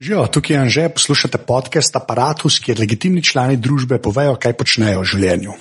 [0.00, 5.08] Živijo, tukaj je Anže, poslušate podcast Apparatus, kjer legitimni člani družbe povejo, kaj počnejo v
[5.10, 5.54] življenju.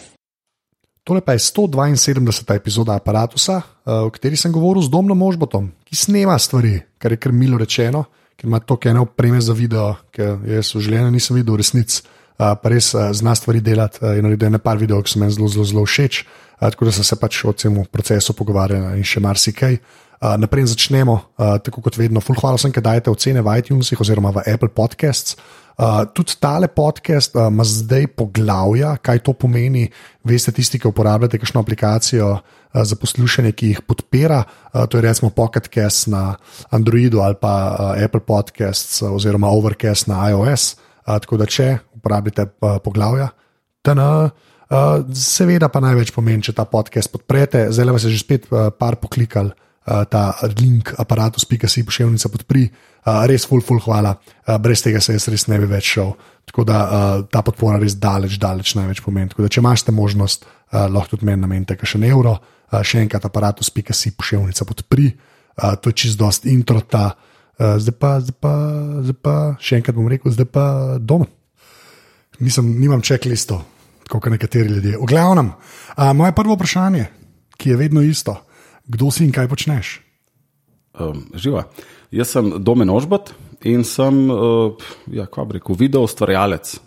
[1.02, 2.54] Tole pa je 172.
[2.54, 7.18] epizoda Apparatusa, eh, v kateri sem govoril z Domnom Možbotom, ki snema stvari, kar je
[7.18, 8.06] kar milo rečeno,
[8.38, 12.56] ker ima toliko ene opreme za video, ker jaz v življenju nisem videl resnic, eh,
[12.62, 15.86] pa res eh, zna stvari delati in narediti nekaj videov, ki so meni zelo, zelo,
[15.86, 16.26] všeč.
[16.60, 19.80] Tako da sem se pač o tem procesu pogovarjal in še marsikaj.
[20.18, 22.18] Uh, naprej začnemo, uh, tako kot vedno.
[22.26, 25.38] Ful, hvala vsem, ki dajete ocene v iTunesih oziroma v Apple Podcasts.
[25.78, 29.86] Uh, tudi tale podcast uh, ima zdaj poglavja, kaj to pomeni.
[30.26, 32.42] Veste, tisti, ki uporabljate kakšno aplikacijo uh,
[32.82, 36.34] za poslušanje, ki jih podpira, uh, to je recimo Pocketcast na
[36.74, 40.82] Androidu ali pa uh, Apple Podcasts uh, oziroma Overcast na iOS.
[41.06, 43.30] Uh, tako da, če uporabljate uh, poglavja,
[43.86, 44.34] tna.
[44.68, 47.68] Uh, seveda pa največ pomeni, če ta podcast podprete.
[47.70, 49.54] Zdaj vas je že spet uh, par poklikali.
[49.54, 54.18] Uh, ta link aparatus.si pošiljnica podpri, uh, res ful, ful, hvala.
[54.44, 56.12] Uh, brez tega se jaz res ne bi več šel.
[56.48, 59.32] Tako da uh, ta podpora res daleč, daleč največ pomeni.
[59.32, 63.06] Tako da, če imate možnost, uh, lahko tudi meni namenite še en evro, uh, še
[63.06, 66.82] enkrat aparatus.si pošiljnica podpri, uh, to je čist dost intro.
[66.84, 68.54] Ta, uh, zdaj, pa, zdaj, pa,
[69.08, 70.66] zdaj pa, še enkrat bom rekel, zdaj pa
[71.00, 71.30] doma.
[72.44, 73.64] Nisem, nimam čeklisto,
[74.12, 75.00] kot nekateri ljudje.
[75.00, 75.54] V glavnem,
[75.96, 77.08] uh, moje prvo vprašanje,
[77.58, 78.36] ki je vedno isto
[78.88, 80.00] kdo si in kaj počneš?
[80.98, 81.68] Um, živa.
[82.12, 83.34] Jaz sem Domen Ožbot
[83.68, 84.74] in sem, uh,
[85.12, 86.78] ja, kako bi rekel, video ustvarjalec.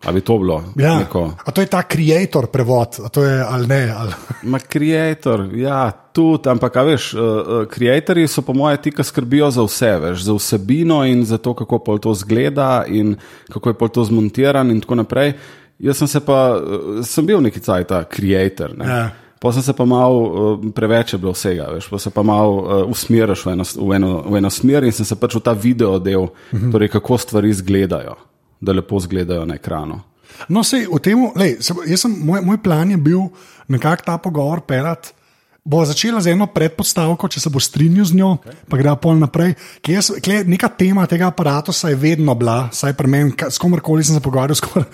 [0.00, 0.62] Ali bi to bilo?
[0.80, 0.94] Ja.
[0.98, 1.26] Neko...
[1.44, 3.80] A to je ta creator prevod, a to je ali ne?
[3.92, 4.12] Ali...
[4.50, 7.20] Ma creator, ja, tudi, ampak, a veš, uh,
[7.68, 11.52] creatorji so po moje ti, ki skrbijo za vse, veš, za vsebino in za to,
[11.54, 13.18] kako pol to zgleda in
[13.52, 15.34] kako je pol to zmontiran in tako naprej.
[15.78, 16.56] Jaz sem se pa,
[17.04, 18.72] sem bil neki cajt, creator.
[18.76, 18.88] Ne?
[18.88, 19.04] Ja.
[19.40, 22.90] Pa sem se pa mal uh, preveč bilo vsega, veš, pa se pa mal uh,
[22.92, 25.96] usmeriš v eno, v, eno, v eno smer in sem se pač v ta video
[25.98, 26.72] del, -huh.
[26.72, 28.18] torej kako stvari izgledajo,
[28.60, 30.00] da lepo izgledajo na ekranu.
[30.48, 33.30] No, sej, temu, lej, se, sem, moj, moj plan je bil
[33.68, 35.16] nekako ta pogovor pelati.
[35.64, 38.54] Bo začela z eno predpostavko, če se bo strinjal z njo, okay.
[38.68, 39.54] pa gre pol naprej.
[39.86, 44.16] Jaz, kle, neka tema tega aparata je vedno bila, saj pri meni, s komorkoli sem
[44.16, 44.84] se pogovarjal, skoro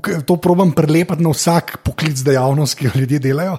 [0.00, 3.56] to probujem prelepati na vsak poklic dejavnost, ki jo ljudje delajo.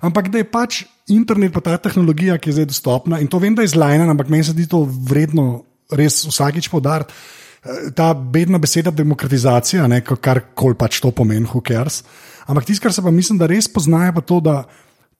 [0.00, 3.54] Ampak da je pač internet, pa ta tehnologija, ki je zdaj dostopna in to vem,
[3.54, 7.12] da je zlajna, ampak meni se zdi to vredno res vsakič podariti.
[7.60, 12.02] Eh, ta bedna beseda demokratizacija, ne, kar koli pač to pomeni, who cares.
[12.48, 14.62] Ampak tisto, kar se pa mislim, da res poznajo, pa to, da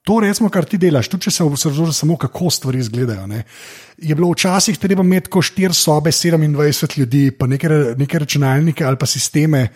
[0.05, 3.27] to resmo, kar ti delaš, tudi če se osredotočaš samo, kako stvari izgledajo.
[3.29, 3.45] Ne.
[4.01, 7.69] Je bilo včasih treba imeti ko štiri sobe, 27 ljudi, pa neke,
[8.01, 9.69] neke računalnike ali pa sisteme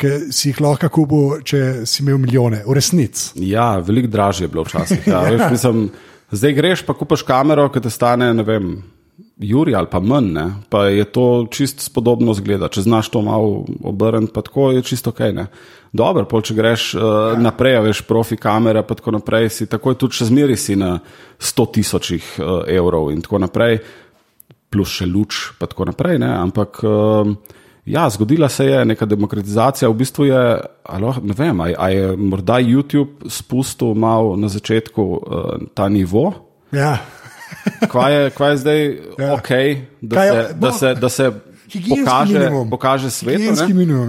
[0.00, 3.32] ki si jih lahko kupil, če si imel milijone, v resnici.
[3.48, 5.06] Ja, veliko dražje je bilo včasih.
[5.12, 5.88] Ja, veš, mislim,
[6.30, 8.76] zdaj greš, pa kupaš kamero, ki te stane, ne vem.
[9.36, 10.44] Juri ali pa manj, ne?
[10.72, 12.70] pa je to čist spodobno zgleda.
[12.72, 15.20] Če znaš to malo obrniti, pa tako je čisto ok.
[15.36, 15.44] Ne?
[15.92, 17.34] Dobro, pol, če greš uh, ja.
[17.40, 20.94] naprej, veš, profi kamere, pa tako naprej, si takoj tudi še zmeri si na
[21.36, 23.76] 100 tisočih uh, evrov in tako naprej,
[24.72, 26.20] plus še luč, pa tako naprej.
[26.24, 26.32] Ne?
[26.40, 26.80] Ampak.
[26.84, 32.16] Uh, Ja, zgodila se je neka demokratizacija, v bistvu je, alo, ne vem, ali je
[32.16, 35.20] morda YouTube spustil malo na začetku uh,
[35.74, 36.32] ta nivo.
[36.72, 36.98] Ja.
[37.90, 38.80] Kva je, kva je zdaj
[39.18, 39.34] ja.
[39.34, 39.50] ok,
[40.00, 41.30] da je, se, da se, da se
[41.88, 43.54] pokaže, pokaže svetu?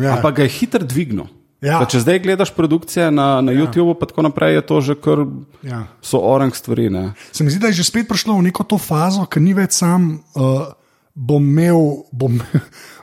[0.02, 0.16] Ja.
[0.16, 1.30] Ampak ga je hitro dvignil.
[1.62, 1.82] Ja.
[1.90, 3.66] Če zdaj gledaš produkcije na, na ja.
[3.66, 5.26] YouTubu, pa tako naprej, je to že kar
[5.66, 5.86] ja.
[6.02, 6.90] so orang stvari.
[6.94, 7.14] Ne?
[7.32, 9.78] Se mi zdi, da je že spet prišlo v neko to fazo, ki ni več
[9.78, 10.18] sam.
[10.38, 10.70] Uh,
[11.18, 12.38] bom imel, bom,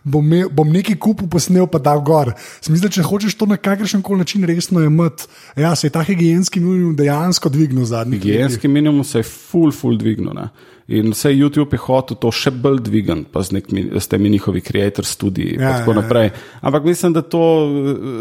[0.04, 2.34] bom, imel, bom nekaj kupil, posnel pa dal gor.
[2.68, 6.60] Mislim, če hočeš to na kakršen koli način resno imeti, ja, se je ta higijenski
[6.60, 8.28] minimum dejansko dvignil zadnjih let.
[8.28, 10.36] Higijenski minimum se je full, full dvignil.
[10.36, 10.48] Ne?
[10.88, 14.60] In vse YouTube je hotel to še bolj dvigati, pa z, nekmi, z temi njihovi
[14.60, 16.28] creator studiji in ja, tako ja, naprej.
[16.28, 16.42] Ja.
[16.68, 17.44] Ampak mislim, da to,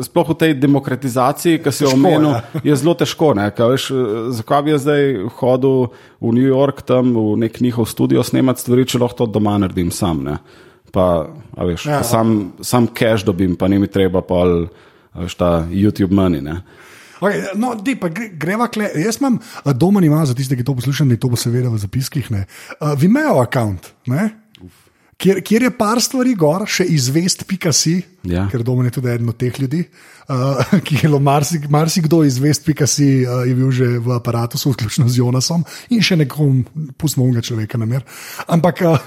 [0.08, 2.64] sploh v tej demokratizaciji, ki si jo omenil, ja.
[2.64, 3.34] je zelo težko.
[3.36, 3.90] Veš,
[4.40, 5.04] zakaj bi jaz zdaj
[5.42, 5.90] hodil
[6.24, 9.92] v New York, tam v nek njihov studio snemati stvari, če lahko to doma naredim
[9.92, 10.24] sam.
[10.24, 10.40] Ne?
[10.94, 11.26] Pa,
[11.58, 14.44] veš, ja, pa sam, sam cash dobim, pa ni mi treba pa
[15.18, 16.44] veš, ta YouTube money.
[16.46, 16.60] Ne?
[17.24, 18.90] Okay, no, di, gre, greva kle.
[19.00, 19.40] Jaz imam
[19.80, 22.30] doma, ima za tiste, ki to poslušajo, in to bo seveda v zapiskih.
[22.30, 23.78] Uh, Vimeo račun,
[25.18, 28.02] kjer, kjer je par stvari gor, še izvest, pika si.
[28.24, 28.48] Ja.
[28.48, 29.84] ker Domen je tudi eden od teh ljudi,
[30.32, 35.20] uh, ki je marsikdo marsi iz vest.si uh, je bil že v aparatu, vključno z
[35.20, 36.64] Jonasom in še nekom,
[36.98, 38.06] pustimo unga človeka na mer.
[38.48, 38.98] Ampak, uh,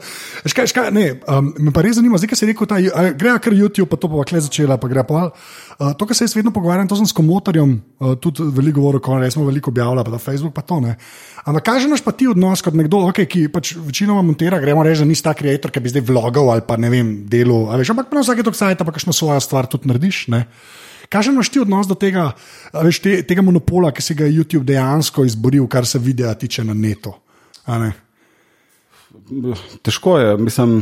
[0.50, 2.80] škaj, škaj, ne, um, me pa res zanima, zdaj, ki si rekel, da
[3.12, 5.28] gre kar YouTube, pa to pa kle začela, pa gre pa.
[5.76, 9.04] Uh, to, kar se jaz vedno pogovarjam, to sem s komotarjem, uh, tudi veliko govoril,
[9.04, 10.96] ko smo veliko objavljali, pa na Facebook, pa to ne.
[11.44, 15.02] Ampak kaže naš pa ti odnos kot nekdo, okay, ki pač večinoma montira, gremo reči,
[15.02, 17.66] da nisi ta ustvarjalec, ki bi zdaj vlogal ali pa ne vem, delo.
[17.74, 20.26] Ampak na vsake tog sajta pa kakšno svojo stvar tudi narediš.
[20.32, 20.46] Ne?
[21.12, 22.30] Kaže naš ti odnos do tega,
[22.72, 26.64] veš, te, tega monopola, ki se ga je YouTube dejansko izboril, kar se videa tiče
[26.64, 27.12] na netu.
[29.84, 30.80] Težko je, mislim,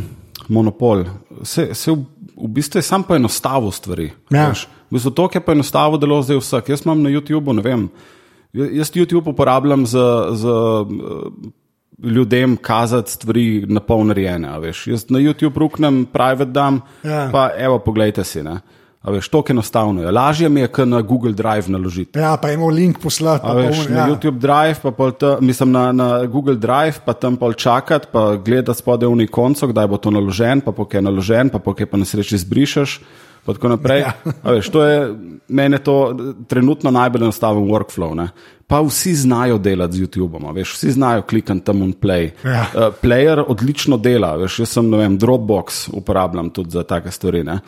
[0.48, 1.04] monopol.
[1.42, 2.04] Se, se v,
[2.36, 4.10] v bistvu je sam poenostavil stvari.
[4.30, 4.52] Ja.
[4.54, 6.70] V bistvu to, kar je poenostavil delo zdaj vsak.
[6.70, 7.88] Jaz imam na YouTubu, ne vem.
[8.54, 10.06] Jaz YouTube uporabljam za,
[10.38, 10.54] za
[12.02, 14.48] ljudem kazati stvari na pol narejene.
[14.86, 17.28] Jaz na YouTube ruknem, private dam, Ja.
[17.32, 18.42] pa evo, poglejte si.
[18.42, 18.60] Ne.
[19.02, 20.02] A veš, to je enostavno.
[20.02, 20.10] Je.
[20.10, 22.18] Lažje mi je, kot na Google Drive naložiti.
[22.18, 23.42] Ja, pa imamo link poslati.
[23.42, 24.08] Pa Veš, pol- na ja.
[24.08, 28.78] YouTube Drive, pa ta, mislim na, na Google Drive, pa tam pol čakati, pa gledati
[28.78, 32.04] spodaj v koncu, kdaj bo to naložen, pa pokaj je naložen, pa pokaj pa na
[32.04, 33.00] sreči zbrišeš.
[33.44, 34.00] Pa tako naprej.
[34.00, 34.12] Ja.
[34.44, 35.14] Veš, to je
[35.48, 35.96] meni to
[36.48, 38.14] trenutno najbolj enostaven workflow.
[38.14, 38.28] Ne?
[38.66, 42.30] Pa vsi znajo delati z YouTubeom, veš, vsi znajo klikati tam in play.
[42.44, 42.66] Ja.
[42.74, 47.42] Uh, player odlično dela, veš, jaz sem, ne vem, Dropbox uporabljam tudi za take stvari.
[47.44, 47.58] Ne?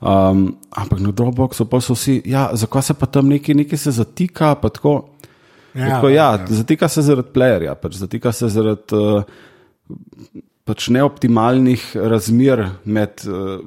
[0.00, 3.90] Um, ampak na Dropboxu pa so vsi, ja, zakaj se pa tam nekaj, nekaj se
[4.02, 5.08] zatika, pa tako.
[5.74, 6.46] Ja, Tako, ja, ja.
[6.48, 9.22] zatika se zaradi playerja, pač zatika se zaradi uh,
[10.68, 13.58] pač neoptimalnih razmer med uh,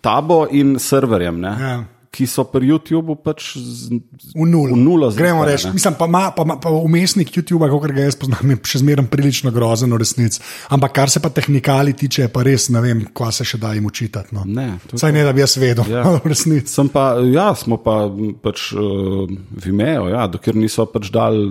[0.00, 1.76] tabo in serverjem, ne, Ja.
[2.10, 4.00] Ki so pri YouTubu pač z,
[4.34, 4.74] V nulo.
[4.74, 5.70] V nulo Gremo zrihane, reči.
[5.72, 9.06] Mislim, pa, ma, pa, ma, pa umestnik YouTube, kot ga jaz poznam, je še zmeraj
[9.12, 10.40] prilično grozen v resnici.
[10.72, 13.86] Ampak kar se pa tehnikali tiče, pa res ne vem, kva se še da jim
[13.88, 14.34] učitati.
[14.36, 14.44] No.
[14.46, 16.04] Ne, je Saj ne, da bi jaz vedel, Ja.
[16.24, 16.72] v resnici.
[16.72, 18.06] Sem pa, ja, smo pa
[18.42, 19.26] pač uh,
[19.64, 21.42] Vimeo, ja, dokler niso pač dali,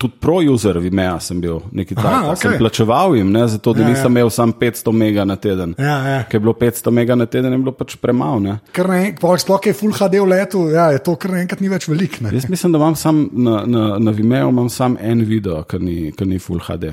[0.00, 2.10] tudi pro-user Vimeo sem bil neki tak.
[2.10, 4.12] Aha, Sem plačeval jim, ne, zato da Ja, nisem ja.
[4.20, 5.74] imel sam 500 mega na teden.
[5.78, 6.20] Ja, ja.
[6.28, 8.40] Ker je bilo 500 mega na teden, je bilo pač premalo.
[8.40, 8.58] ne.
[8.74, 11.88] Kar ne, sploh je full HD v letu, ja, je to kar naenkrat ni več
[11.90, 12.20] velik.
[12.24, 12.32] Ne?
[12.34, 15.98] Jaz mislim, da imam sam na, na, na Vimeo imam sam en video, ki ni,
[16.16, 16.92] ki ni Full HD.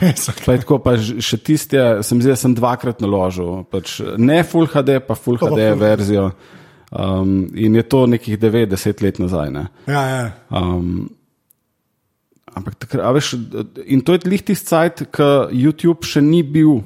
[0.00, 3.64] Res, Pa je tako, pa še tiste, sem zdaj sem dvakrat naložil.
[3.70, 6.28] Pač ne Full HD, pa Full Pa pa HD Full verzijo.
[6.94, 9.50] Um, in je to nekih 90 let nazaj.
[9.50, 9.66] Ne?
[9.90, 10.26] ja, ja.
[10.54, 11.08] Um,
[12.54, 13.34] ampak takrat, a veš,
[13.82, 16.84] in to je lih tisti cajt, ki YouTube še ni bil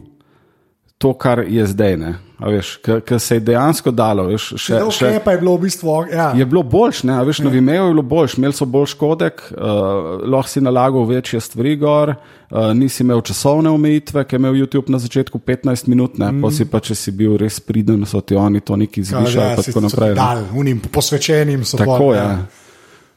[0.97, 2.01] to, kar je zdaj.
[2.01, 2.17] ne.
[2.39, 4.29] Ki se je dejansko dalo.
[4.31, 5.95] Veš, še, Zelo še, je bilo v bistvu.
[6.13, 6.29] Ja.
[6.39, 10.23] Je bilo boljš, ne, veš, na Vimeo je bilo boljš, imeli so boljš kodek, uh,
[10.23, 14.95] lahko si nalagal večje stvari gor, uh, nisi imel časovne omejitve, ki je imel YouTube
[14.95, 16.45] na začetku 15 minut, ne, mm.
[16.47, 19.59] pa si pa, če si bil res priden, so ti oni to neki zvišali, ja,
[19.59, 20.15] pa tako naprej.
[20.19, 22.23] Dal, unim posvečenim so Tako pol, je.
[22.23, 22.39] Ja.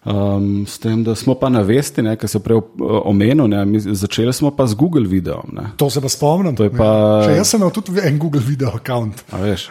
[0.04, 2.64] Um, s tem, da smo pa na vesti, ki se prej uh,
[3.06, 5.52] omenil, ne, mi začeli smo pa z Google videom.
[5.52, 6.56] Ne, To se pa spomnim.
[6.56, 6.86] Pa-
[7.22, 7.24] Ja.
[7.24, 9.14] Še jaz sem imel tudi en Google video račun.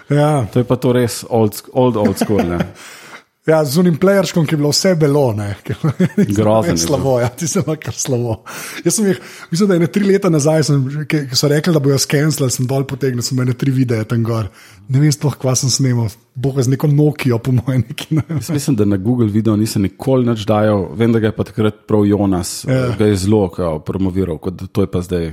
[0.09, 0.47] Ja.
[0.47, 2.47] to je pa to res old, old, old school.
[3.51, 5.49] Ja, z unim playerškom, ki je bilo vse belo, ne.
[6.17, 6.77] Bil.
[6.77, 8.37] slabo, ja, ti se kar slabo.
[8.85, 9.19] Jaz sem jih,
[9.51, 11.99] mislim, da je ne tri leta nazaj, sem, že- ki ki so rekli, da bojo
[11.99, 14.47] skenirali, sem dol potegnil, sem imel tri videe tam gor.
[14.89, 18.23] Ne vem sploh, kva sem snimal, boga z neko Nokijo, po mojem, neki ne.
[18.31, 21.45] Jaz mislim, da na Google video nisem nikoli več dajal, vem, da ga je pa
[21.45, 22.95] takrat prav Jonas, Ja.
[22.95, 25.33] ga je zelo kao, promoviral, kot to je pa zdaj,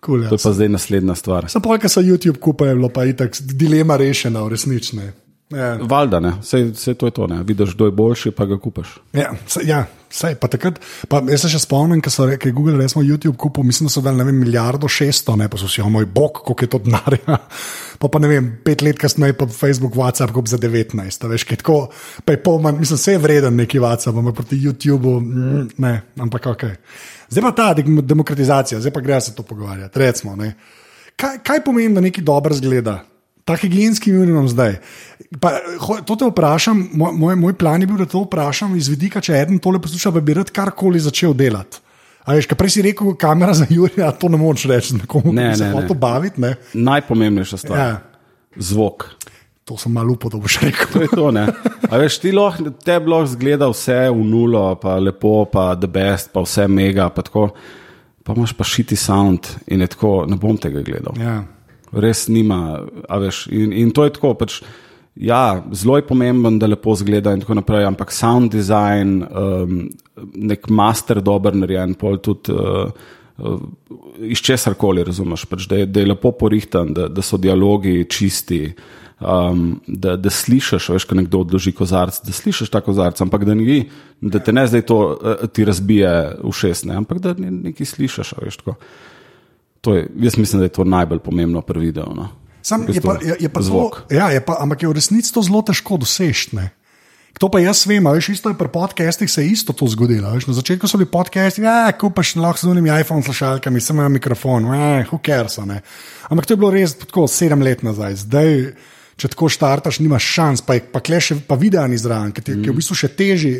[0.00, 0.28] Cool, ja.
[0.28, 1.48] to je pa zdaj naslednja stvar.
[1.48, 5.12] Samo polk, so YouTube kupili, je bilo pa itak dilema rešena, resnične.
[5.54, 5.76] Ja.
[5.78, 8.96] Valjda, ne, vse, vse to je to, ne, vidiš, kdo je boljši, pa ga kupaš.
[9.14, 12.74] Ja, saj, ja, saj, pa takrat, pa jaz se še spomnim, ko so rekli, Google,
[12.80, 15.86] recimo YouTube kupil, mislim, da so dali vem, milijardo šeststo, ne pa so si, o
[15.92, 17.38] moj bog, koliko je to denarja.
[18.02, 21.46] Pa pa ne vem, pet let kasneje pa Facebook, WhatsApp kup za 19, a veš,
[21.48, 21.76] kaj tako,
[22.26, 25.94] pa je pol manj, mislim, vse je vreden neki WhatsApp, ampak proti YouTubu, mm, ne,
[26.20, 26.64] ampak ok.
[27.30, 30.50] Zdaj pa ta dem- demokratizacija, zdaj pa gre se to pogovarjati, recimo, ne.
[31.16, 32.98] Kaj, kaj pomeni, da nekaj dobro zgleda?
[33.46, 34.80] Ta higienski minimum zdaj.
[35.40, 35.52] Pa,
[36.06, 39.60] to te vprašam, moj, moj, plan je bil, da to vprašam iz vidika, če eden
[39.62, 41.78] tole posluša, pa bi rad karkoli začel delati.
[42.26, 45.52] A veš, kaj prej si rekel, kamera za Jurija, to ne moreš reči, nekomu, Ne,
[45.52, 45.78] ki se ne, ne.
[45.78, 46.42] hoče baviti.
[46.42, 46.56] Ne?
[46.74, 47.78] Najpomembnejša stvar.
[47.78, 47.90] Ja.
[48.58, 49.06] Zvok.
[49.66, 50.90] To sem malo upal, da boš rekel.
[50.92, 51.46] To je to, ne.
[51.90, 56.32] A veš, ti lahko, te blok zgleda vse v nulo, pa lepo, pa the best,
[56.34, 57.52] pa vse mega, pa tako.
[58.26, 61.14] Pa imaš pa šiti sound in je tako, ne bom tega gledal.
[61.22, 61.44] Ja.
[61.92, 64.34] Res nima, a veš, in, in to je tako.
[64.38, 64.58] Pač,
[65.14, 69.86] ja, zelo je pomemben, da lepo zgleda in tako naprej, ampak sound design, um,
[70.34, 72.52] nek master dober narejen, pol tudi.
[72.52, 72.90] Uh,
[73.38, 73.58] uh,
[74.26, 78.06] Iz česar koli razumeš, pač, da, je, da je lepo porihtan, da, da so dialogi
[78.08, 78.62] čisti,
[79.16, 83.54] Um, da, da slišiš, veš, ko nekdo odloži kozarc, da slišiš ta kozarc, ampak da,
[83.56, 83.78] ni,
[84.20, 86.10] da te ne zdaj to uh, ti razbije
[86.42, 88.34] v šest, ne, ampak da ne, nekaj slišiš.
[88.42, 88.58] Veš,
[89.84, 92.10] je, jaz mislim, da je to najbolj pomembno pri videu.
[92.14, 92.28] No.
[92.62, 94.08] Sam, je pa, je, je pa zvok.
[94.08, 96.58] To, ja, je pa, ampak je v resnici to zelo težko doseči.
[97.36, 100.32] To pa jaz vem, veš, isto je pri podcastih se isto to zgodilo.
[100.32, 104.08] Veš, na začetku so bili podcasti, ja, kupaš lahko z unimi iPhone slušalkami, samo ima
[104.08, 105.58] mikrofon, eh, who cares.
[105.58, 108.24] Ampak to je bilo res tako sedem let nazaj.
[108.24, 108.72] Zdaj,
[109.20, 112.64] če tako štartaš, nimaš šans, pa, pa kleše pa video ni zraven, ki, mm.
[112.64, 113.54] ki je v bistvu še težji,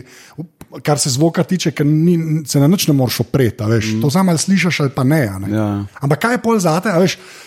[0.82, 3.64] kar se zvoka tiče, ker ni, se na noč ne moreš opreti.
[3.64, 4.00] Mm.
[4.02, 5.22] To samo ali slišiš ali pa ne.
[5.40, 5.50] ne?
[5.56, 5.84] Ja.
[6.00, 6.92] Ampak kaj je pol za te,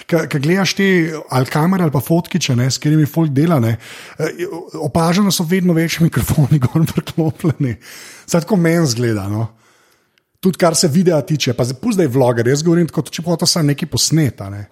[0.08, 0.90] ki gledaš te
[1.30, 3.78] ali kamere ali pa fotkiče, ne, s katerimi folk dela, ne,
[4.20, 7.76] eh, opaženo so vedno večji mikrofoni, gor preklopljeni.
[8.28, 9.28] Zdaj tako meni zgleda.
[9.30, 9.48] No.
[10.40, 13.46] Tudi kar se videa tiče, pa zdaj je vloger, jaz govorim, kot če pa to
[13.46, 14.50] samo neki posneta.
[14.50, 14.70] Ne.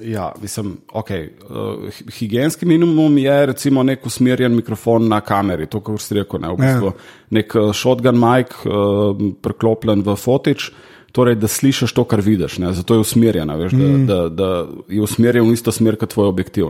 [0.00, 1.28] Ja, mislim, okay.
[1.50, 1.88] uh,
[2.18, 6.60] higijenski minimum je recimo nek usmerjen mikrofon na kameri, to, kar ste rekel, ne, v
[6.60, 7.14] bistvu, ja.
[7.38, 10.68] nek uh, shotgun mic uh, preklopljen v fotič,
[11.16, 12.58] torej da slišiš to, kar vidiš.
[12.60, 14.06] Ne, zato je usmerjen, mm.
[14.06, 14.50] da, da, da
[14.92, 16.68] je usmerjen v isto smer kot tvoj objektiv.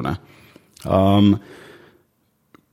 [0.84, 1.34] Um,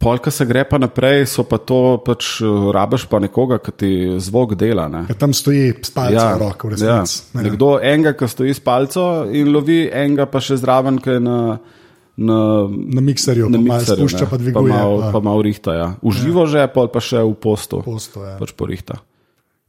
[0.04, 3.92] Polka se gre pa naprej, so pa to, pač eh, rabiš pa nekoga, ki ti
[4.20, 4.90] zvok dela.
[5.08, 6.84] Ja, tam stoji s palcem ja, v roko, res.
[6.84, 7.00] Ja.
[7.04, 7.44] Ja.
[7.46, 11.38] Nekdo enega, ki stoji s palcem in lovi, enega pa še zraven, ki je na.
[12.14, 12.36] Na,
[12.70, 14.54] na mikserju, na mikserju spušča, pa dviguje.
[14.54, 15.74] Pa malo, pa malo rihta.
[15.74, 15.88] Ja.
[16.06, 16.52] Uživo ja.
[16.52, 17.80] že, pa, pa še v postu.
[17.82, 18.36] postu ja.
[18.38, 19.00] Pač po rihta.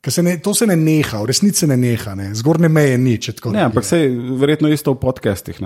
[0.08, 2.28] Se ne, to se ne neha, v resnici ne neha, ne.
[2.34, 3.18] zgornje meje ni.
[3.52, 5.61] Ne, ampak se je verjetno isto v podcestih.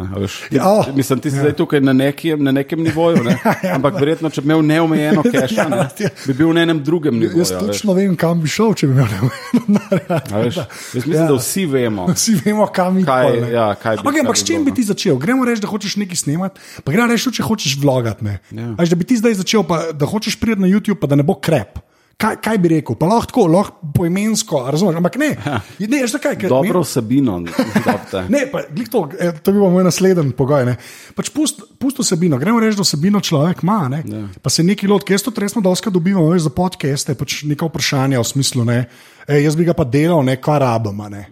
[0.51, 1.43] Ja, oh, mislim, ti si ja.
[1.43, 3.25] zdaj tukaj na nekem, na nekem nivoju.
[3.25, 3.39] Ne.
[3.49, 6.11] Ja, ja, ampak verjetno, če bi imel neomejeno cache, ja, ne, ja.
[6.27, 7.41] bi bil na enem drugem nivoju.
[7.41, 10.19] Jaz točno vem, kam bi šel, če bi imel neomejeno.
[10.45, 10.59] Jaz
[10.95, 11.25] mislim, ja.
[11.31, 12.07] da vsi vemo.
[12.13, 13.49] Vsi vemo, kam bi šel.
[13.55, 15.17] Ja, okay, ampak s čim bi ti začel?
[15.23, 18.37] Gremo reči, da hočeš nekaj snemati, pa gremo reči, če hočeš vlogati.
[18.53, 18.71] Ja.
[18.79, 21.39] Da bi ti zdaj začel, pa, da hočeš priti na YouTube, pa da ne bo
[21.41, 21.81] krep
[22.19, 24.99] kaj, kaj bi rekel, pa lahko, lahko poimensko, razumete?
[24.99, 25.61] Ampak ne, ja.
[25.79, 27.39] ne, ne, kaj, kaj, dobro vsebino.
[28.35, 30.73] ne, pa, to, eh, to bi bil moj naslednji pogoj.
[31.17, 33.81] Pač pust, pust vsebino, gremo reči, da vsebino človek ima.
[34.03, 34.27] Ja.
[34.43, 38.19] Pa se neki lot, jaz to resno doska dobivam, veš, za podcaste, pač neko vprašanje
[38.19, 38.81] v smislu, ne,
[39.27, 41.05] e, jaz bi ga pa delal, ne, kar rabim.
[41.13, 41.29] Ne,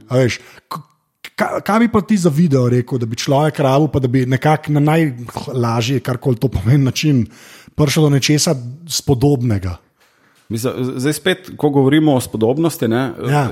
[1.36, 4.22] Kaj, kaj bi pa ti za video rekel, da bi človek rabo, pa da bi
[4.24, 7.26] nekako na najlažji, kar koli to pomeni, način
[7.76, 8.54] prišel do nečesa
[8.88, 9.74] spodobnega?
[10.48, 13.48] Mislim, zdaj, spet, ko govorimo o spodobnosti, ne, ja.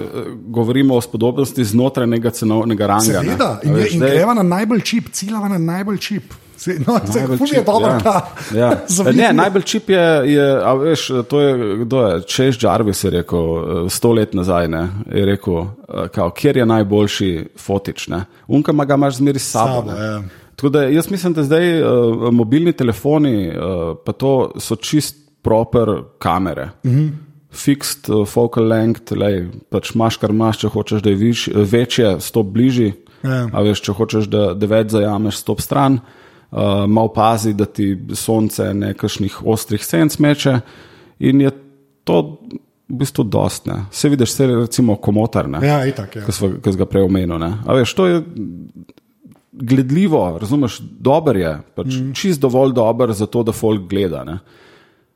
[0.46, 3.04] govorimo o spodobnosti znotraj nekega cenovnega ranga.
[3.04, 3.70] Seveda, ne.
[3.70, 4.10] in, in zdaj...
[4.10, 6.34] greva na najbolj čip, ciljava na najbolj čip.
[6.86, 8.20] No, najbolj čip je dobro, ja.
[8.54, 9.12] ja.
[9.22, 9.32] ne.
[9.32, 10.46] Najbolj čip je, je,
[10.78, 13.42] veš, to je, kdo je, Češ Jarvis je rekel
[13.90, 15.66] sto let nazaj, ne, je rekel,
[16.14, 18.24] kao, kjer je najboljši fotič, ne.
[18.46, 19.90] Unka ga imaš zmeri s sabo.
[19.90, 20.22] sabo ja.
[20.56, 26.02] Tako da jaz mislim, da zdaj uh, mobilni telefoni, uh, pa to so čist proper
[26.18, 26.70] kamere.
[26.84, 27.10] Mm -hmm.
[27.50, 32.20] Fixed uh, focal length, lej, pač imaš kar imaš, če hočeš, da je viš, večje,
[32.20, 32.92] stop bližji.
[33.22, 33.52] Yeah.
[33.52, 33.60] Ja.
[33.60, 36.00] Veš, če hočeš, da, da več zajameš, stop stran,
[36.50, 40.60] uh, malo pazi, da ti sonce nekakšnih ostrih senc meče.
[41.18, 41.50] In je
[42.04, 42.38] to
[42.88, 43.84] v bistvu dostne.
[43.90, 46.24] Se vidiš, se recimo komotar, ja, itak, ja.
[46.26, 47.38] ki si ga prej omenil.
[47.66, 48.22] Veš, to je
[49.54, 52.12] gledljivo, razumeš, dober je, pač mm.
[52.18, 54.24] čist dovolj dober za to, da folk gleda.
[54.24, 54.38] Ne?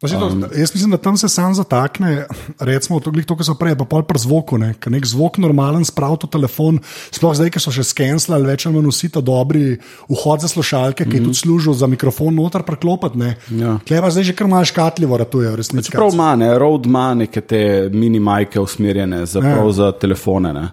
[0.03, 2.27] Um, jaz mislim, da tam se sam zatakne,
[2.59, 4.71] recimo, to, to kar so prej, pa pol pri zvoku, ne?
[4.87, 6.79] nek zvok normalen, sprav to telefon,
[7.11, 9.75] sploh zdaj, ki so še skenslali, več ali manj vsi ta dobri
[10.07, 11.25] vhod za slušalke, ki mm -hmm.
[11.25, 13.33] tudi služijo za mikrofon noter preklopiti.
[13.59, 13.79] Ja.
[13.89, 15.91] Kleva zdaj že kar imaš katljivo, ratuje, resnici.
[15.91, 19.73] Prav ima, ne, road ima neke te mini majke usmerjene za, ja.
[19.73, 20.69] za telefone,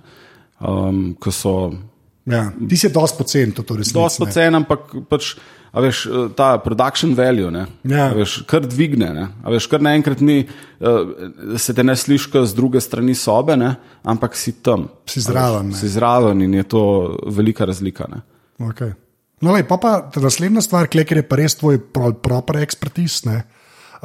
[0.59, 1.73] um, ko so.
[2.25, 3.93] Ja, ti si dosti pocen, to je res.
[3.93, 4.79] Dosti pocen, ampak
[5.09, 5.35] pač
[5.75, 8.07] a veš, eh, ta production value, ne, ja.
[8.15, 9.09] veš, kar dvigne.
[9.13, 10.45] Ne, veš, kar naenkrat ni,
[10.79, 13.73] uh, se te ne sliši z druge strani sobe, ne,
[14.07, 14.87] ampak si tam.
[15.09, 15.73] Si zraven.
[15.73, 16.83] Veš, si zraven in je to
[17.27, 18.07] velika razlika.
[18.71, 18.95] Okay.
[19.43, 22.61] No, lej, pa pa naslednja stvar, ker je pa res tvoj proper.
[23.27, 23.43] Ne.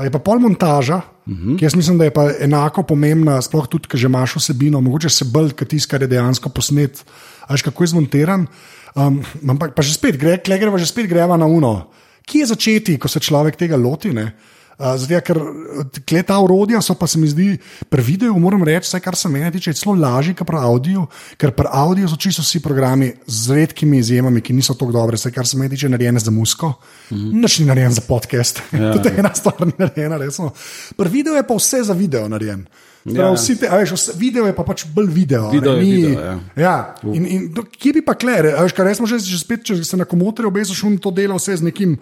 [0.01, 1.53] Je pa pol montaža, uh mhm.
[1.53, 1.59] -huh.
[1.59, 5.09] ki jaz mislim, da je pa enako pomembna, sploh tudi, ker že imaš vsebino, mogoče
[5.09, 7.05] se bolj, kot tisto, kar je dejansko posnet,
[7.47, 8.47] ajš kako je zmontiran.
[8.95, 11.91] Um, ampak pa že spet, gre, greva že spet greva na uno.
[12.27, 14.11] Kje je začeti, ko se človek tega loti?
[14.11, 18.89] Uh, zdaj, ker uh, ta urodja so pa se mi zdi, pri videu moram reči,
[18.89, 21.05] vse kar se meni tiče, zelo lažje kot pri audiu,
[21.37, 25.31] ker pri audiu so čisto vsi programi z redkimi izjemami, ki niso tako dobre, vse
[25.31, 26.73] kar se meni tiče, narejene za musko,
[27.11, 27.43] mm -hmm.
[27.43, 28.63] nič ni narejeno za podcast.
[28.73, 30.51] Ja, je ena stvar, narejena resno.
[30.97, 32.67] Pri videu je pa vse za video narejen.
[33.15, 35.51] Ja, vsi te, veš, vse- video je pa pač bolj video.
[35.51, 36.35] Video ne, ni- video, ja.
[36.57, 36.75] ja.
[37.13, 38.51] In, in kje bi pa kler?
[38.63, 41.57] Veš, kar smo že, že spet, če se na komotorju obeziš, on to dela vse
[41.57, 41.99] z nekim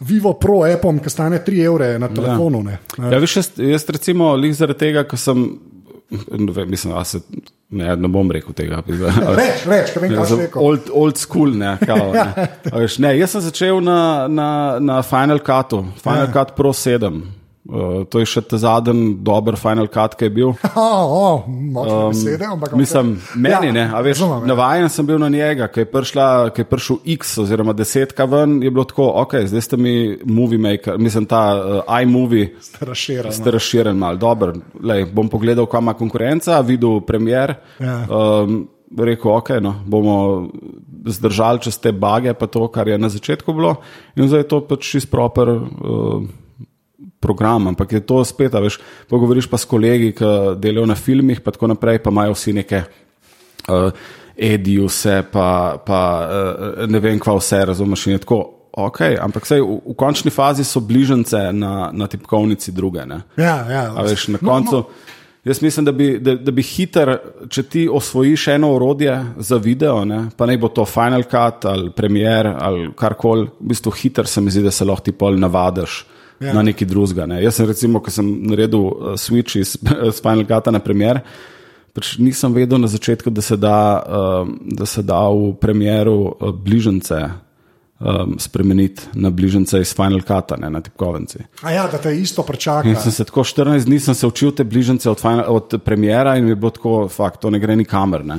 [0.00, 2.62] Vivo Pro appom, ki stane 3 evre na telefonu.
[2.62, 2.78] ne.
[3.00, 5.46] Ja, viš, jaz, jaz recimo, lih zaradi tega, ker sem,
[6.30, 7.22] ne vem, mislim, a se,
[7.70, 8.82] ne, ne bom rekel tega.
[8.86, 10.60] Reč, reč, kaj vem, kaj si rekel.
[10.62, 12.26] Old, old school, ne, kao, ne.
[12.72, 13.14] A Veš, ne.
[13.18, 14.48] Jaz sem začel na, na,
[14.84, 16.32] na Final Cutu, Final Ja.
[16.36, 17.24] Cut Pro 7.
[17.66, 20.52] Uh, to je še ta zadnji dober Final Cut, ki je bil.
[20.76, 24.50] Oh, oh, um, besede, ampak Mislim, meni, Ja, ne, a veš, razumem, ja.
[24.52, 28.60] navajen sem bil na njega, ki je, prišla, ki je prišel X oziroma desetka ven,
[28.62, 32.52] je bilo tako, ok, zdaj ste mi movie maker, mislim, ta uh, iMovie.
[32.78, 33.34] Razširjeno.
[33.34, 34.54] Ste razširjeni malo, dobro.
[34.78, 37.56] Lej, bom pogledal, kam ima konkurenca, videl premier.
[37.82, 37.98] Ja.
[38.06, 40.16] Um, rekel, ok, no, bomo
[41.06, 43.76] zdržali čez te bage, pa to, kar je na začetku bilo.
[44.14, 45.56] In zdaj je to pač čist proper.
[45.56, 46.26] Uh,
[47.26, 48.78] Program, ampak je to spet, a veš,
[49.10, 50.30] pogovoriš pa s kolegi, ki
[50.62, 53.88] delajo na filmih, pa tako naprej, pa imajo vsi neke uh,
[54.36, 55.48] edijuse, pa,
[55.86, 58.06] pa uh, ne vem, kva vse, razumeš.
[58.06, 58.40] In je tako,
[58.76, 63.06] ok, ampak sej, v, v končni fazi so bližnjice na, na tipkovnici druge.
[63.08, 63.22] Ne?
[63.40, 63.84] Ja, ja.
[63.96, 64.84] A veš, na No, koncu.
[65.46, 67.12] Jaz mislim, da bi, da, da bi hiter,
[67.48, 71.92] če ti osvojiš eno orodje za video, ne, pa naj bo to Final Cut ali
[71.94, 76.00] Premiere ali karkoli, v bistvu hiter se mi zdi, da se lahko ti pol navadiš
[76.40, 76.52] Ja.
[76.52, 77.26] na neki drugega.
[77.26, 77.40] Ne.
[77.42, 79.76] Jaz sem recimo, ko sem naredil uh, switch iz,
[80.10, 81.22] iz Final Cuta na Premiere,
[81.96, 86.52] pač nisem vedel na začetku, da se da, uh, da se da v Premieru uh,
[86.52, 87.22] bližnjice
[87.98, 91.38] um, spremeniti na bližnjice iz Final Cuta, ne na tipkovnici.
[91.62, 92.88] A ja, da te isto prečaka.
[92.88, 96.44] In sem se tako 14 dni se učil te bližnjice od, final, od premiera in
[96.44, 98.24] mi je bilo tako, fakt, to ne gre nikamer.
[98.24, 98.38] Ne.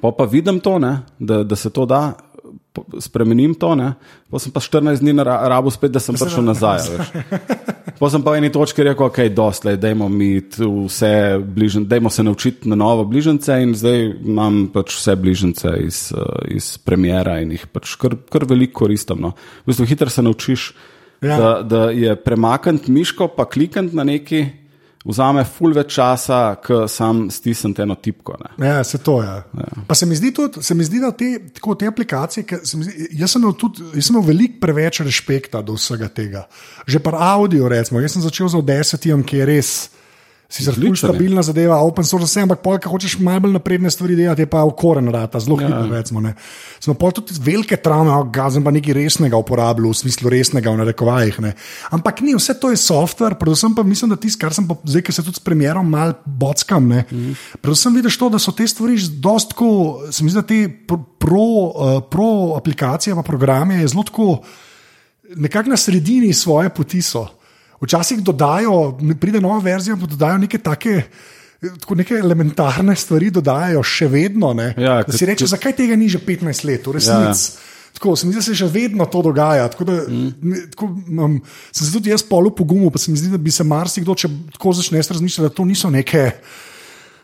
[0.00, 2.12] Pa pa vidim to, ne, da, da se to da,
[2.98, 3.92] spremenim to, ne.
[4.30, 6.88] pa sem pa 14 dni na ra- rabu spet, da sem prišel nazaj.
[7.98, 12.10] Pa sem pa v eni točki rekel, ok, doslej, dajmo mi tu vse bližnjice, dajmo
[12.10, 16.12] se naučiti na novo bližnjice in zdaj imam pač vse bližnjice iz,
[16.48, 19.20] iz premiera in jih pač kar, kar veliko koristim.
[19.20, 19.32] No.
[19.62, 20.74] V bistvu hitro se naučiš,
[21.22, 21.28] Ja.
[21.28, 21.36] ja.
[21.38, 24.42] da, da je premakniti miško, pa klikniti na neki,
[25.06, 28.36] vzame ful več časa, kot sam stisniti eno tipko.
[28.42, 28.68] Ne.
[28.68, 29.34] Ja, se to je.
[29.60, 29.68] Ja.
[29.86, 32.86] Pa se mi zdi tudi, se mi zdi, da te, tako, te aplikacije, se mi
[32.88, 36.46] zdi, jaz sem imel tudi, jaz sem imel veliko preveč respekta do vsega tega.
[36.86, 39.76] Že par audio, recimo, jaz sem začel z Odessetijem, ki je res.
[40.48, 40.96] Sicer je.
[40.96, 44.62] stabilna zadeva, open source, vse, ampak polka hočeš malo bolj napredne stvari delati, je pa
[44.62, 45.66] v koren rata, zelo Ja.
[45.66, 45.90] hitro.
[45.90, 46.34] Recimo, ne.
[46.80, 51.40] Smo pol tudi velike travme, gazen pa nekaj resnega uporabljal, v smislu resnega v narekovajih.
[51.40, 51.54] Ne.
[51.90, 55.02] Ampak ni, vse to je software, predvsem pa mislim, da tisto, kar sem pa zdaj,
[55.02, 56.88] ki se tudi s premjerom mal bockam.
[56.88, 57.04] Ne.
[57.10, 57.32] Mhm.
[57.60, 60.98] Predvsem vidiš to, da so te stvari dost tako, se mi zdi, da te pro,
[61.18, 61.42] pro,
[61.74, 64.38] uh, pro aplikacije pa programe je zelo tako
[65.36, 67.26] nekako na sredini svoje poti so.
[67.82, 71.02] Včasih dodajo, pride nova verzija, pa dodajo neke take.
[71.80, 74.52] Tako neke elementarne stvari dodajajo še vedno.
[74.54, 77.16] Ne, Ja, da si reče, zakaj tega ni že 15 let, v resnici.
[77.16, 77.72] Ja, ja.
[77.96, 79.68] Tako, se mi zdi, da se še vedno to dogaja.
[79.72, 80.56] Tako da, mm.
[80.74, 80.90] tako,
[81.24, 81.38] um,
[81.72, 84.28] sem se tudi jaz polo pogumil, pa se mi zdi, da bi se marsikdo, če
[84.52, 86.26] tako začneš razmišljati, da to niso neke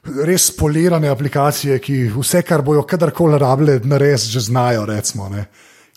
[0.03, 4.87] res polirane aplikacije, ki vse, kar bojo kadarkoli rabile, nares že znajo.
[4.89, 5.45] Recimo, ne.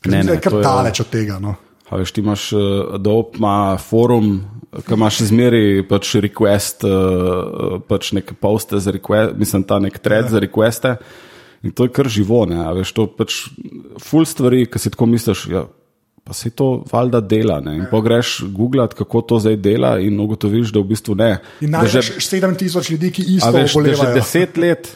[0.04, 1.40] Ker Ne, ne, je kar daleč od tega.
[1.42, 1.56] No.
[1.90, 2.62] A veš, ti imaš uh,
[2.98, 4.40] Adobe, ima forum,
[4.88, 10.26] ki imaš zmeri pač request, uh, pač neke poste za request, mislim, ta nek thread
[10.26, 10.36] ja.
[10.36, 10.96] za requeste.
[11.66, 13.46] In to je kar živo, ne, a veš, to pač
[14.02, 15.66] full stvari, ki si tako misliš, ja,
[16.26, 17.76] pa se to valjda dela, ne.
[17.78, 21.38] In pogreš googlat, kako to zdaj dela in ugotoviš, da v bistvu ne.
[21.62, 24.90] In najdeš 7000 ljudi, ki isto veš, da že deset let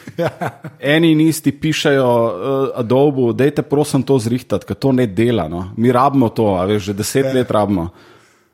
[0.80, 5.46] eni in isti pišajo uh, Adobe, dajte prosim to zrihtati, ker to ne dela.
[5.48, 5.68] No.
[5.76, 7.32] Mi rabimo to, a veš, že deset Ja.
[7.38, 7.92] let rabimo.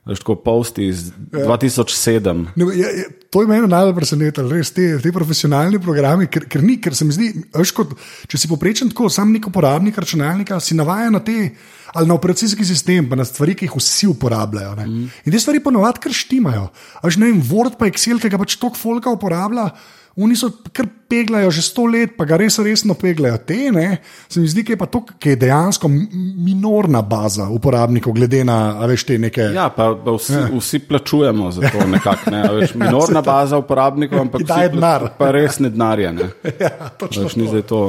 [0.06, 2.44] Veš, tako posti iz 2007.
[2.56, 6.62] Ne, je, je, to je meni najbolj presenetilo, res te, te profesionalni programi, ker, ker
[6.62, 7.32] ni, ker se mi zdi,
[7.74, 7.96] kot,
[8.28, 11.48] če si poprečen tako, sam nek uporabnik računalnika, si navaja na te
[11.96, 14.76] ali na operacijski sistem, pa na stvari, ki jih vsi uporabljajo.
[14.84, 15.10] Mm.
[15.24, 16.68] In te stvari ponovadi kar štimajo.
[17.04, 19.70] Veš, ne vem, Word pa Excel, ki ga pač toliko folka uporablja.
[20.16, 23.36] Oni so kar peglajo že sto let, pa ga res resno peglajo.
[23.44, 23.98] Te, ne,
[24.32, 28.56] se mi zdi, da je pa to, ki je dejansko minorna baza uporabnikov, glede na,
[28.88, 29.50] veš, te neke.
[29.52, 30.46] Ja, pa, pa vsi, ja.
[30.54, 32.32] vsi plačujemo za to nekako.
[32.32, 32.40] Ne.
[32.56, 35.10] Veš, minorna baza uporabnikov, ampak vsi pla- denar.
[35.20, 36.14] Pa res ne denarja.
[36.16, 36.30] Ne.
[36.64, 37.82] ja točno Veš, ni to.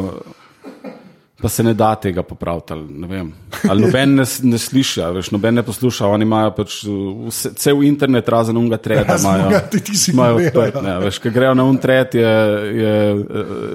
[1.41, 2.73] Pa se ne da tega popraviti.
[2.73, 3.27] Ali, ne vem.
[3.69, 6.07] ali noben ne, ne sliši, veš, noben ne posluša.
[6.09, 6.79] Oni imajo pač
[7.27, 9.03] vse, cel internet, razen unga treda.
[9.03, 12.31] Razen imajo- onega, ti- ti si imajo odprt, ne, veš, Ko grejo na untret, je,
[12.73, 12.95] je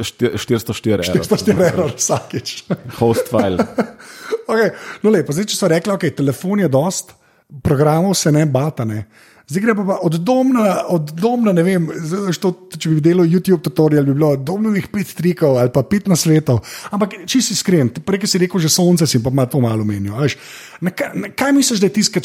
[0.03, 1.23] šti- 404 evrov.
[1.23, 2.65] 404 evrov vsakeč.
[2.99, 3.63] Host file.
[4.51, 4.73] okay,
[5.03, 7.15] no, lepo, zdaj, če so rekli, okay, telefon je dost,
[7.63, 9.05] programov se ne batane.
[9.49, 13.27] Zdaj gre pa, od domna, od domna, ne vem, zdaj, veš, to, če bi delal
[13.27, 16.61] YouTube tutorial, bi bilo domnovih pet trikov ali pa pet nasvetov.
[16.95, 19.83] Ampak čisto iskren, prej si rekel, že sonce si pa ima to malo.
[19.83, 20.37] Veš,
[20.81, 22.23] na, kaj, na kaj misliš, da je tisto,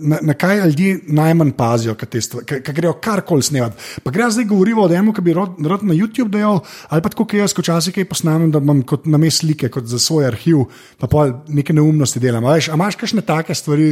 [0.00, 3.80] na, na kaj ljudje najmanj pazijo, ki grejo karkoli snemati?
[4.04, 7.12] Pa gre zdaj govorimo o tem, ki bi rad, rad na YouTube dejal, ali pa
[7.12, 10.28] tako, ki jaz včasih kaj posnamem, da imam kot na mestu slike, kot za svoj
[10.28, 10.68] arhiv,
[11.00, 12.44] pa pa neke neumnosti delam.
[12.44, 13.88] A veš, a imaš kakšne take stvari?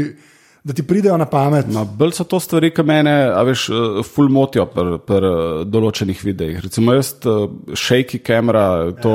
[0.64, 1.66] Da ti pridejo na pamet.
[1.68, 6.24] No, bolj so to stvari, ki me, a veš, eh, full motijo pri eh, določenih
[6.24, 6.60] videih.
[6.62, 7.14] Recimo, jaz,
[7.74, 9.14] shaky kamera, to,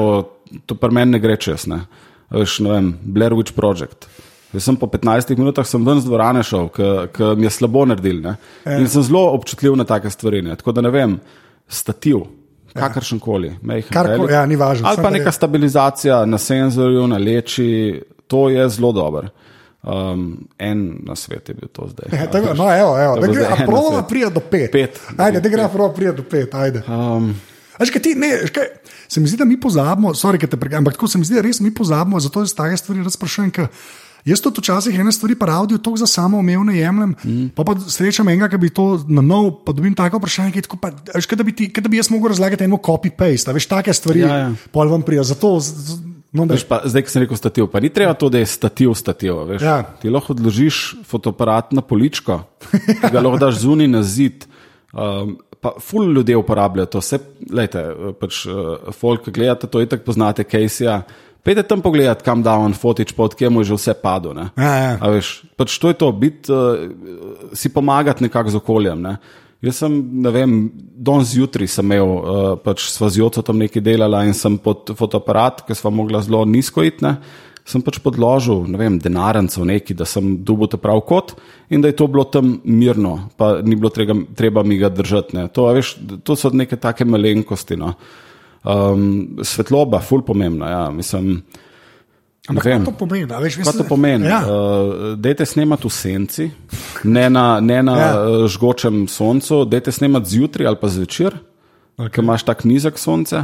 [0.66, 1.68] to pri meni ne gre čez.
[1.72, 1.86] Ne?
[2.36, 4.10] Veš, ne vem, Blair Witch Project.
[4.54, 8.22] Jaz sem po 15 minutah ven z dvorane šel, ker mi je slabo naredil.
[8.24, 8.38] Ne?
[8.66, 8.80] Ja.
[8.80, 10.42] In sem zelo občutljiv na take stvari.
[10.44, 10.56] Ne?
[10.56, 11.18] Tako da ne vem,
[11.68, 12.24] stativ.
[12.74, 12.88] Ja.
[12.88, 13.96] Kakršen koli, mehko.
[14.30, 14.88] Ja, ni važno.
[14.88, 19.30] Ali pa neka stabilizacija na senzorju, na leči, to je zelo dobro.
[19.84, 22.20] Um, en na svet je bil to zdaj.
[22.20, 23.20] Ja, tako, no, evo, evo.
[23.22, 24.72] Da gre prvo prija do pet.
[24.72, 26.56] pet ajde, da gre prvo prija do pet.
[26.88, 27.36] Um,
[27.78, 28.72] Až, kaj ti, ne, kaj,
[29.06, 31.46] se mi zdi, da mi pozabimo, sorry, te pregledam, ampak tako se mi zdi, da
[31.46, 33.54] res mi pozabimo, zato je stare stvari razprašujem.
[34.28, 37.46] Jaz to včasih ene stvari pa audio to za samo umevne jemljem, mm.
[37.56, 40.66] pa, pa srečam enega, ki bi to na nov, pa dobim tako vprašanje, ki je
[40.66, 43.54] tako, pa, až, kaj, da bi ti, kaj da bi jaz mogel razlagati eno copy-paste,
[43.56, 44.50] veš, take stvari, ja, ja.
[44.74, 45.24] pol vam prija.
[45.24, 46.02] Zato, z,
[46.36, 48.92] No, veš, pa, zdaj, ko sem rekel stativ, pa ni treba to, da je stativ,
[49.00, 49.56] stativ.
[49.64, 49.80] Ja.
[50.02, 52.42] Ti lahko odložiš fotoaparat na poličko,
[53.14, 54.44] ga lahko daš zunaj na zid.
[54.92, 57.86] Um, pa, ful ljudi uporabljajo to, vse, lejte,
[58.20, 61.02] pač, uh, folk, gledate to, itak poznate Caseyja.
[61.48, 64.36] Pejte tam pogledat, kam da on fotič, pod kje mu je že vse padlo.
[64.60, 65.12] Ja, ja.
[65.16, 69.00] Veš, pač to je to, biti, uh, si pomagati nekako z okoljem.
[69.00, 69.18] Ne?
[69.66, 70.52] Jaz sem, ne vem,
[70.94, 74.92] don zjutraj sem imel, uh, pač sva z Joco tam nekaj delala in sem pod
[74.94, 77.16] fotoaparat, ki sva mogla zelo nizko itne,
[77.68, 81.34] sem pač podložil, ne vem, denarnico neki, da sem dubo te prav kot
[81.74, 85.50] in da je to bilo tam mirno, pa ni bilo treba, treba mi ga držati.
[85.58, 87.76] To, veš, to so neke take malenkosti.
[87.82, 87.96] No.
[88.64, 91.42] Um, svetloba, ful pomembna, ja, mislim.
[92.48, 93.28] Ampak kaj to pomeni?
[93.28, 94.28] Veš, kaj to pomeni?
[94.30, 94.40] Ja.
[94.48, 96.48] Uh, dejte snemati v senci,
[97.04, 98.10] ne na, ne na ja.
[98.16, 101.36] uh, žgočem soncu, dejte snemati zjutraj ali pa zvečer,
[101.98, 102.14] okay.
[102.16, 103.44] ker imaš tako nizek sonce.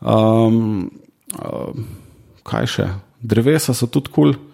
[0.00, 0.88] Um,
[1.36, 1.76] uh,
[2.48, 2.88] kaj še?
[3.24, 4.34] Drevesa so tudi kul.
[4.36, 4.53] Cool.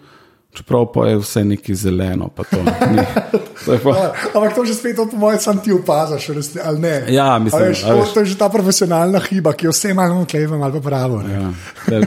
[0.51, 2.29] Čeprav pa je vse neki zeleno.
[2.35, 2.43] To,
[3.65, 4.13] to pa...
[4.35, 6.27] Ampak to že spet, po mojem, sam ti opaziš,
[6.63, 6.95] ali ne?
[7.07, 10.25] Ja, mislim, veš, to, to je že ta profesionalna hiba, ki jo vse malo
[10.63, 11.21] ali pa pravo.
[11.23, 11.51] Ja,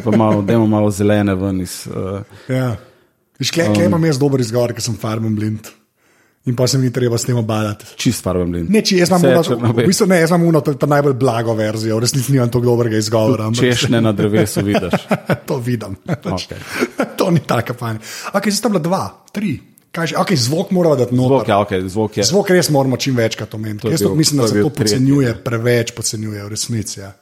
[0.05, 1.87] pa malo, da imamo malo zelene ven iz.
[1.89, 2.21] Uh...
[2.49, 2.77] Ja.
[3.39, 3.81] Viš, kle, um...
[3.81, 5.73] imam jaz dober izgovor, ker sem farmem blind.
[6.45, 7.87] In pa se mi treba s tem obadati.
[7.97, 8.71] Čist farben blind.
[8.71, 11.97] Ne, či, jaz imam uno, v bistvu, ne, jaz imam uno, ta najbolj blago verzijo,
[11.97, 13.47] v resnici nimam tako dobrega izgovora.
[13.57, 15.07] Češ ne na drevesu vidiš.
[15.49, 15.97] to vidim.
[16.05, 16.61] Okay.
[17.19, 18.03] to ni taka pani.
[18.35, 19.57] Ok, zdaj sta bila dva, tri.
[19.95, 21.47] Kaj, okay, zvok mora dati noter.
[21.47, 22.25] Zvok, ja, okay, zvok, je.
[22.27, 23.89] zvok res moramo čim večkrat omeniti.
[23.95, 26.99] Jaz bil, mislim, da se to podcenjuje, preveč podcenjuje v resnici.
[27.01, 27.13] Ja.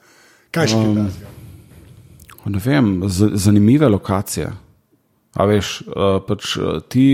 [0.51, 1.03] Kaj še um,
[2.49, 4.49] ne vem, zanimive lokacije.
[5.33, 7.05] A veš, uh, pač uh, ti.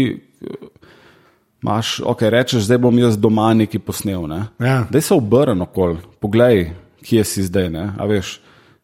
[1.60, 4.24] Uh, Maš, ok, rečeš, zdaj bom jaz doma nekaj posnel.
[4.32, 4.46] Ne?
[4.64, 4.86] Ja.
[4.92, 6.70] Daj se obrni okol, poglej,
[7.04, 7.68] kje si zdaj.
[8.08, 8.38] Veš,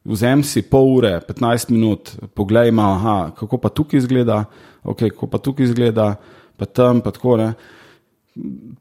[0.04, 4.44] vzem si pol ure, 15 minut, poglej, ma, aha, kako pa tukaj izgleda,
[4.84, 6.10] okay, kako pa tukaj izgleda,
[6.60, 7.38] pa tam, pa tako.
[7.40, 7.54] Ne?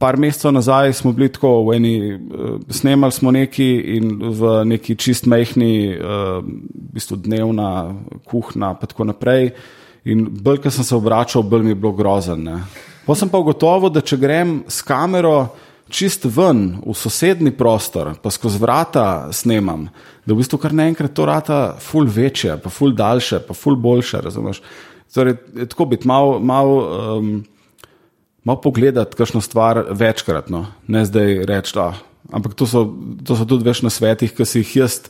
[0.02, 5.30] Par mesecev nazaj smo bili tako, eni, uh, snemali smo neki in v neki čist
[5.30, 7.94] mehni, uh, v bistvu dnevna
[8.26, 9.52] kuhna, pa tako naprej.
[10.04, 12.58] In bolj, ko sem se obračal, bolj mi je bilo grozno.
[13.06, 15.54] Pa sem pa ugotovil, da če grem s kamero
[15.92, 19.88] čist ven v sosednji prostor, pa skozi vrata snemam,
[20.24, 24.22] da v bistvu kar naenkrat to rata ful večje, pa ful daljše, pa ful boljše.
[24.24, 24.62] Razumeš?
[25.14, 25.36] Torej,
[25.70, 26.72] tako biti malo mal,
[27.18, 27.44] um,
[28.44, 30.66] mal pogledati kakšno stvar večkrat, no?
[30.88, 31.92] ne zdaj reči, da.
[32.32, 32.88] Ampak to so,
[33.24, 35.04] to so tudi več na svetih, ki si jih jaz.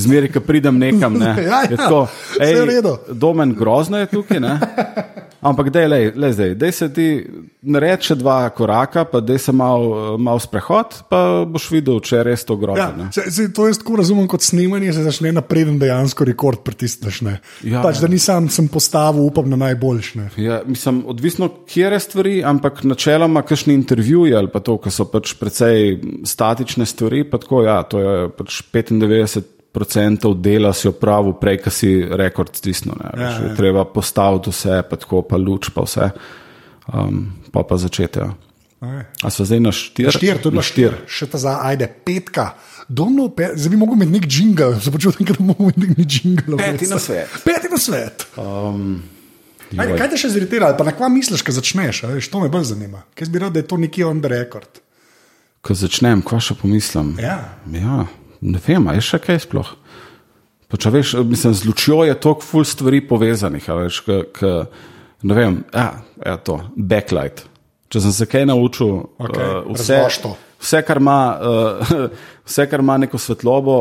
[0.00, 1.34] Zmeri, ko pridem nekam, ne.
[1.48, 2.06] ja, ja, tako,
[2.40, 2.82] ej,
[3.12, 4.58] domen grozno je tukaj, ne.
[5.40, 7.26] Ampak, da je zdaj, da se ti
[7.64, 12.44] reče dva koraka, pa da se malo mal sprehod, pa boš videl, če je res
[12.44, 13.08] to grozno.
[13.08, 17.22] Ja, to jaz tako razumem kot snemanje, se začne napreden dejansko rekord pritisneš.
[17.24, 18.02] Ja, pač, ja.
[18.04, 20.26] Da nisem sem postavil, upam, na najboljše.
[20.36, 25.08] Ja, mislim, odvisno, kje je stvari, ampak načeloma, kakšni intervjuji ali pa to, ki so
[25.08, 25.96] pač precej
[26.28, 31.70] statične stvari, pa tako, ja, to je pač 95 procentov dela si opravil, prej, ki
[31.70, 32.98] si rekord stisnil.
[32.98, 33.54] Ja, ja.
[33.56, 36.10] Treba postaviti vse, pa tako pa luč, pa vse,
[36.92, 38.22] um, pa pa začeti.
[38.22, 38.34] Ja.
[39.22, 40.08] A so zdaj na štir?
[40.08, 40.96] Na štir, tudi na štir.
[41.04, 42.54] Še ta za, ajde, petka.
[42.88, 46.58] Domno, pe, zdaj bi mogel imeti nek jingle, zdaj počutim, da bomo imeli nek jingle.
[46.58, 47.34] Peti na svet.
[47.44, 48.26] Peti na svet.
[48.40, 49.02] Um,
[49.78, 49.98] Aj, Joj.
[50.00, 52.02] kaj te še ziritiralo, pa na kva misliš, ko začneš?
[52.02, 53.04] a Veš, to me bolj zanima.
[53.14, 54.80] Kaj bi rekel, da je to nekje on the record?
[55.62, 57.12] Ko začnem, kva še pomislim?
[57.22, 57.36] Ja.
[57.70, 58.00] Ja,
[58.40, 59.70] ne vem, a je še kaj sploh.
[60.70, 63.64] Pač, a veš, mislim, z lučjo je toliko ful stvari povezanih.
[63.70, 64.50] a Veš, k, k,
[65.26, 65.88] ne vem, ja,
[66.26, 67.46] ja, to, backlight.
[67.90, 70.36] Če sem se kaj naučil, Okej, uh, vse, razloži to.
[70.62, 71.94] vse, kar ima, uh,
[72.46, 73.80] vse, kar ima neko svetlobo,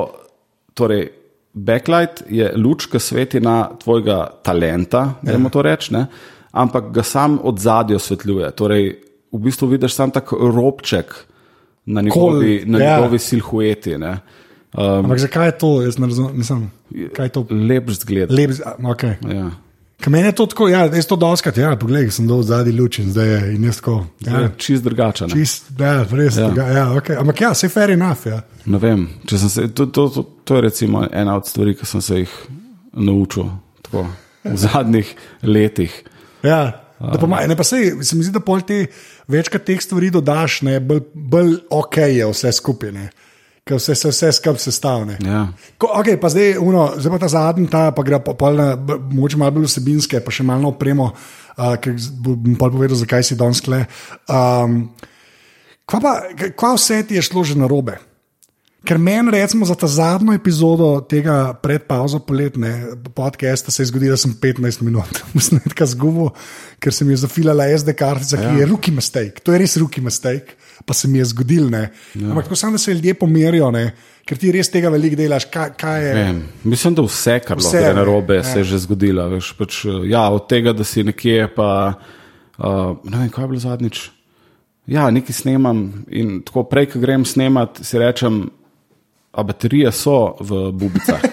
[0.74, 1.12] torej
[1.54, 5.38] backlight je luč, ki sveti na tvojega talenta, da Ja.
[5.38, 5.50] ja.
[5.50, 6.08] to reči, ne,
[6.52, 8.52] ampak ga sam od zadja osvetljuje.
[8.58, 8.90] Torej,
[9.32, 11.14] v bistvu vidiš sam tak robček
[11.86, 12.98] na njegovi, Kol, na ja.
[12.98, 13.98] njegovi silhueti.
[13.98, 14.18] Ne.
[14.74, 15.82] Um, Ampak zakaj je to?
[15.82, 16.72] Jaz ne razumem, mislim,
[17.16, 17.46] kaj je to?
[17.50, 18.32] lep zgled.
[18.32, 18.52] Lep,
[18.86, 19.18] okay.
[19.36, 19.50] Ja.
[20.00, 23.02] Kaj meni je to tako, ja, jaz to doskrat, ja, poglej, sem dol zadnji luč
[23.02, 24.06] in zdaj je in jaz tako.
[24.24, 24.50] Ja, Ja.
[24.58, 25.30] Čist drugačen.
[25.30, 26.52] čist, ja, res, ja.
[26.56, 26.68] Ja.
[26.72, 27.18] ja, okay.
[27.20, 28.42] Ampak ja, se fair enough, ja.
[28.66, 32.20] Ne vem, se, to, to, to, to je recimo ena od stvari, ki sem se
[32.20, 32.38] jih
[32.94, 33.50] naučil
[33.82, 34.06] tako,
[34.44, 36.04] v zadnjih letih.
[36.44, 37.48] Ja, da pomaga.
[37.48, 38.86] Ne, pa sej, se mi zdi, da pol te
[39.28, 43.10] večkrat teh stvari dodaš, ne, bolj, bolj ok je vse skupaj, ne.
[43.70, 45.20] Ker vse se vse skupaj sestavlja.
[45.22, 45.44] Ja.
[45.78, 48.72] Ko, okay, pa zdaj, uno, zdaj pa ta zadnji, ta pa gre pa, pol na
[48.74, 51.94] b- mogoče malo bolj vsebinske, pa še malo opremo, uh, ker
[52.26, 53.84] bom pol povedal, zakaj si danes kle.
[54.26, 54.82] Um,
[55.86, 56.14] kva, pa,
[56.58, 58.00] kva vse ti je šlo že na robe?
[58.88, 64.22] Ker meni, recimo, za ta zadnjo epizodo tega predpauza poletne podcasta se je zgodilo, da
[64.22, 66.32] sem 15 minut posnetka zgubil,
[66.80, 68.60] ker se mi je zafilala SD kartica, ki ja.
[68.64, 69.44] je rookie mistake.
[69.44, 71.70] To je res rookie mistake, pa se mi je zgodil.
[71.74, 71.90] Ja.
[72.30, 73.92] Ampak tako samo, da se ljudje pomirijo, ne?
[74.30, 75.48] ker ti res tega veliko delaš.
[75.50, 76.14] Kaj, kaj je?
[76.14, 78.46] Vem, mislim, da vse, kar lahko Vse, gre ne, na robe, ja.
[78.46, 79.26] se je že zgodilo.
[79.34, 83.64] Veš, pač, ja, od tega, da si nekje, pa uh, ne vem, kaj je bilo
[83.64, 84.04] zadnjič.
[84.90, 88.44] Ja, nekaj snemam in tako prej, ko grem snemat, si rečem,
[89.34, 91.26] a baterije so v bubicah.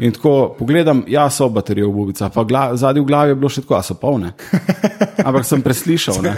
[0.00, 3.50] In tako pogledam, ja, so baterije v bubicah, pa gla, zadnji v glavi je bilo
[3.50, 4.32] še tako, a so polne.
[5.26, 6.20] Ampak sem preslišal.
[6.22, 6.34] Ne?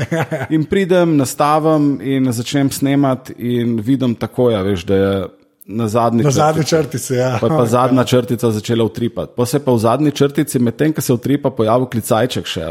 [0.51, 5.13] In pridem, nastavim in začnem snemati, in vidim tako, ja, veš, da je
[5.71, 7.15] na zadnji Na črti- zadnji črtici.
[7.15, 7.37] Ja.
[7.41, 9.33] Pa je pa zadnja črtica začela utripati.
[9.37, 12.65] Pa se je pa v zadnji črtici, medtem ko se utripa, pojavil klicajček še.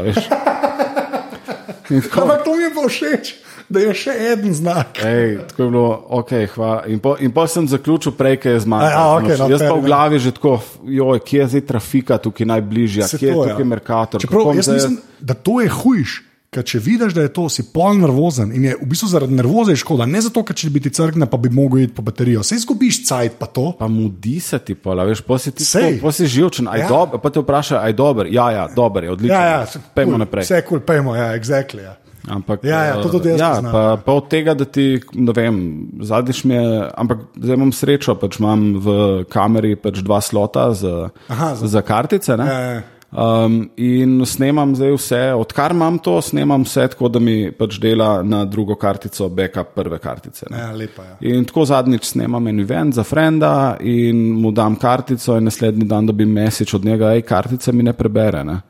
[1.90, 3.24] Ampak to mi je pa všeč,
[3.70, 4.98] da je še en znak.
[4.98, 6.78] Ej, tako je bilo, ok, hvala.
[6.86, 8.90] In po, in po sem zaključil prej, ker je zmagal.
[8.90, 12.18] a, okej, no, jaz fair pa v glavi že tako, joj, kje je zdaj trafika
[12.18, 13.68] tukaj najbližja, Se kje je to, tukaj ja.
[13.68, 14.18] Merkator.
[14.20, 16.22] Čeprav jaz zdaj- mislim, da to je hujš.
[16.50, 19.70] Ker če vidiš, da je to, si pol nervozen in je v bistvu zaradi nervoze
[19.78, 22.42] škoda, ne zato, ker če bi ti crkne, pa bi mogel iti po baterijo.
[22.42, 23.68] Sej izgubiš cajt, pa to.
[23.78, 26.02] Pa mudi se ti, pa, veš, pa si ti Sej.
[26.02, 26.82] tako, pa si živčen, aj Ja.
[26.82, 26.88] ja.
[26.88, 29.38] dober, pa te vpraša, aj dober, ja, ja, dober je, odlično.
[29.38, 30.42] Ja, ja, Pejmo cool, naprej.
[30.42, 31.86] Vse kul, cool, pejmo, ja, exactly.
[31.86, 31.94] Ja.
[32.28, 35.00] Ampak, Ja, ja, to eh, tudi jaz ja, poznam, pa, pa od tega, da ti,
[35.14, 35.56] ne vem,
[36.00, 38.88] zadnjič mi je, ampak zdaj imam srečo, pač imam v
[39.24, 42.36] kameri pač dva slota za, Aha, za- za kartice.
[42.36, 42.46] Ne?
[42.46, 42.80] Ja, ja.
[43.10, 48.22] Um, in snemam zdaj vse, odkar imam to, snemam vse tako, da mi pač dela
[48.22, 50.46] na drugo kartico, backup prve kartice.
[50.50, 50.58] Ne?
[50.58, 51.16] Ja, lepa, ja.
[51.32, 56.06] In tako zadnjič snemam en event za frenda in mu dam kartico, in naslednji dan
[56.06, 58.44] dobim mesič od njega, hej, kartica mi ne prebere.
[58.44, 58.60] Ne?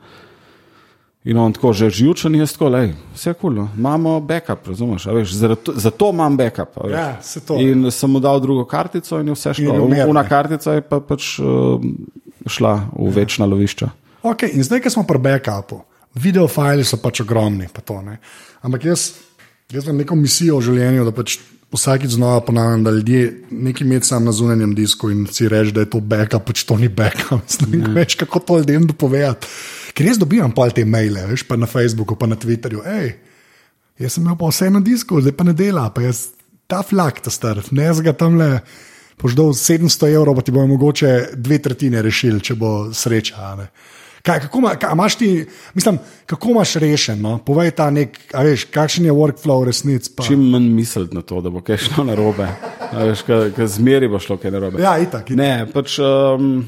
[1.23, 3.67] In on tako že živčen, jaz tako, lej, vse je kul, cool, no.
[3.77, 5.05] imamo backup, razumeš?
[5.05, 6.79] Veš, zato, zato imam backup.
[6.89, 7.59] Ja, se to.
[7.61, 9.83] In sem mu dal drugo kartico in je vse je šlo.
[9.85, 10.29] Una ne.
[10.29, 11.77] kartica je pa pač uh,
[12.49, 13.89] šla v večna lovišča.
[14.23, 15.83] Okay, in zdaj, ko smo pri backupu,
[16.17, 17.69] video fili so pač ogromni.
[17.73, 18.17] Pa to, ne.
[18.65, 19.11] Ampak jaz,
[19.69, 21.37] jaz imam neko misijo v življenju, da pač
[21.71, 25.85] vsakič znova ponavljam, da ljudje nekaj imajo sam na zunanjem disku in si reči, da
[25.85, 27.45] je to backup, pač to ni backup.
[27.67, 29.47] Ne vem, več, kako to ljudem dopovedati.
[29.95, 32.83] Ker res dobivam pol te maile, veš, pa na Facebooku, pa na Twitterju.
[32.87, 33.15] Ej,
[33.99, 36.29] jaz sem imel pa vse na disku, zdaj pa ne dela, pa jaz
[36.71, 38.61] ta flak, ta star, ne zga tam le.
[39.21, 43.51] Poždol 700 evrov, pa ti bojo mogoče dve tretjine rešili, če bo sreča.
[43.59, 43.67] ne.
[44.21, 47.21] Kaj, kako ma, kaj, imaš ti, mislim, kako imaš rešen?
[47.21, 47.37] No?
[47.45, 50.09] Povej ta nek, veš, kakšen je workflow resnic.
[50.15, 50.25] Pa.
[50.25, 52.47] Čim manj misliti na to, da bo kaj šlo na robe.
[53.25, 54.81] Ker zmeri bo šlo kaj na robe.
[54.81, 55.25] Ja, itak.
[55.29, 55.37] itak.
[55.37, 56.61] Ne, pač, um,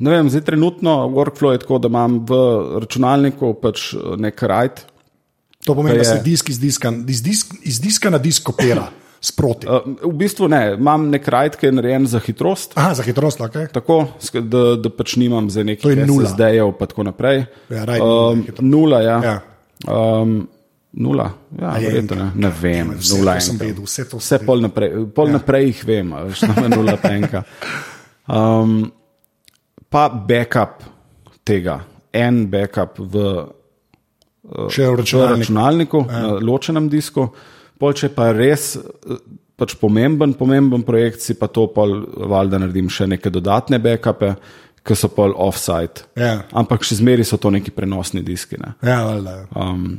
[0.00, 2.32] ne vem, zdaj trenutno workflow je tako, da imam v
[2.80, 4.80] računalniku pač nek rajd.
[5.64, 8.42] To pomeni, Pa da se je- disk iz diska, iz disk, iz diska na disk
[8.42, 8.86] kopira
[9.20, 9.68] sproti.
[9.68, 12.72] Uh, v bistvu ne, imam nek rajd, ki je narejen za hitrost.
[12.80, 13.58] Aha, za hitrost, ok.
[13.68, 13.98] Tako,
[14.40, 16.06] da, da pač nimam za nekaj je.
[16.08, 17.44] SSD-jev, pa tako naprej.
[17.68, 18.62] Ja, nula um, je hitrost.
[18.64, 19.18] nula, ja.
[19.20, 19.36] Ja.
[19.84, 20.48] Um,
[20.92, 21.26] nula,
[21.60, 22.30] ja, je verjetno ne.
[22.34, 23.60] ne vem, Vse nula enka.
[23.60, 25.32] vedel, vse to sem Vse pol naprej, pol ja.
[25.36, 26.10] naprej jih vem,
[26.40, 27.42] tam je nula penka.
[28.26, 28.88] Um,
[29.90, 30.84] pa backup
[31.46, 31.80] tega,
[32.14, 33.24] en backup v,
[34.70, 35.38] Še v v računalniku.
[35.42, 36.20] računalniku, ja.
[36.24, 37.28] na ločenem disku.
[37.80, 39.20] Pol, če pa res eh,
[39.60, 42.00] pač pomemben, pomemben projekt, si pa to pol
[42.30, 44.34] valjda naredim še neke dodatne backupe,
[44.80, 46.06] ki so pol offside.
[46.16, 46.46] Ja.
[46.56, 48.56] Ampak še zmeraj so to neki prenosni diski.
[48.60, 48.72] Ne.
[48.80, 49.34] Ja, valjda.
[49.52, 49.98] Um,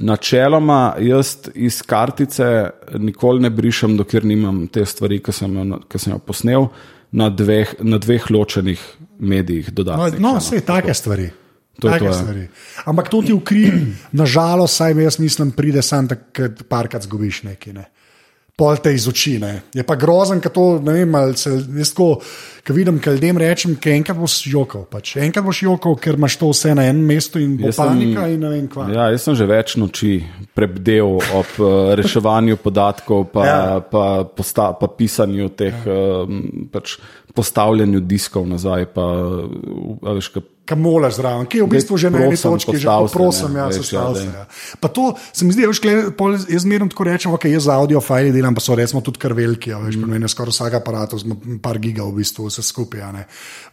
[0.00, 6.00] načeloma, jaz iz kartice nikoli ne brišem, dokler nimam te stvari, ki sem, jo ki
[6.00, 6.70] sem jo posnel
[7.12, 8.80] na dveh, na dveh ločenih
[9.18, 9.68] medijih.
[9.68, 11.30] No, dodatnih, no če vse take stvari.
[11.80, 12.12] To je Take to, ja.
[12.12, 12.48] stvari.
[12.84, 13.70] Ampak to ti v kri,
[14.12, 16.18] nažalost, saj jaz mislim, pride sam, da
[16.68, 17.72] parkrat zgubiš nekaj.
[17.72, 17.86] Ne.
[18.60, 19.38] Pol te iz oči.
[19.40, 19.54] Ne.
[19.72, 22.20] Je pa grozen, ker to ne vem, ali se jaz tako,
[22.60, 24.82] ko vidim, kaj ljudem rečem, ker enkrat boš jokal.
[24.84, 25.14] Pač.
[25.16, 28.26] Enkrat boš jokal, ker imaš to vse na enem mestu in bo Jaz sem- panika
[28.28, 28.84] in ne vem kva.
[28.92, 30.12] Ja, jaz sem že več noči
[30.52, 33.80] prebdel ob uh, reševanju podatkov, pa, Ja.
[33.80, 36.22] pa, posta, pa pisanju teh, ja.
[36.28, 36.98] um, pač
[37.34, 38.90] postavljanju diskov nazaj.
[38.92, 42.76] Pa, uh, veš, ka, Kam molaš zraven, ki je v bistvu že na eni točki,
[42.78, 44.22] že prosim, ja, se ja, se.
[44.22, 44.26] daj.
[44.30, 44.44] Ja.
[44.78, 47.74] Pa to se mi zdi, veš, kle, pol, jaz zmerno tako rečem, ok, jaz za
[47.74, 50.14] audio file delam, pa so recimo tudi kar veliki, a veš, mm.
[50.14, 51.16] meni je skoraj vsak aparat,
[51.64, 53.24] par giga v bistvu vse skupaj, a ne.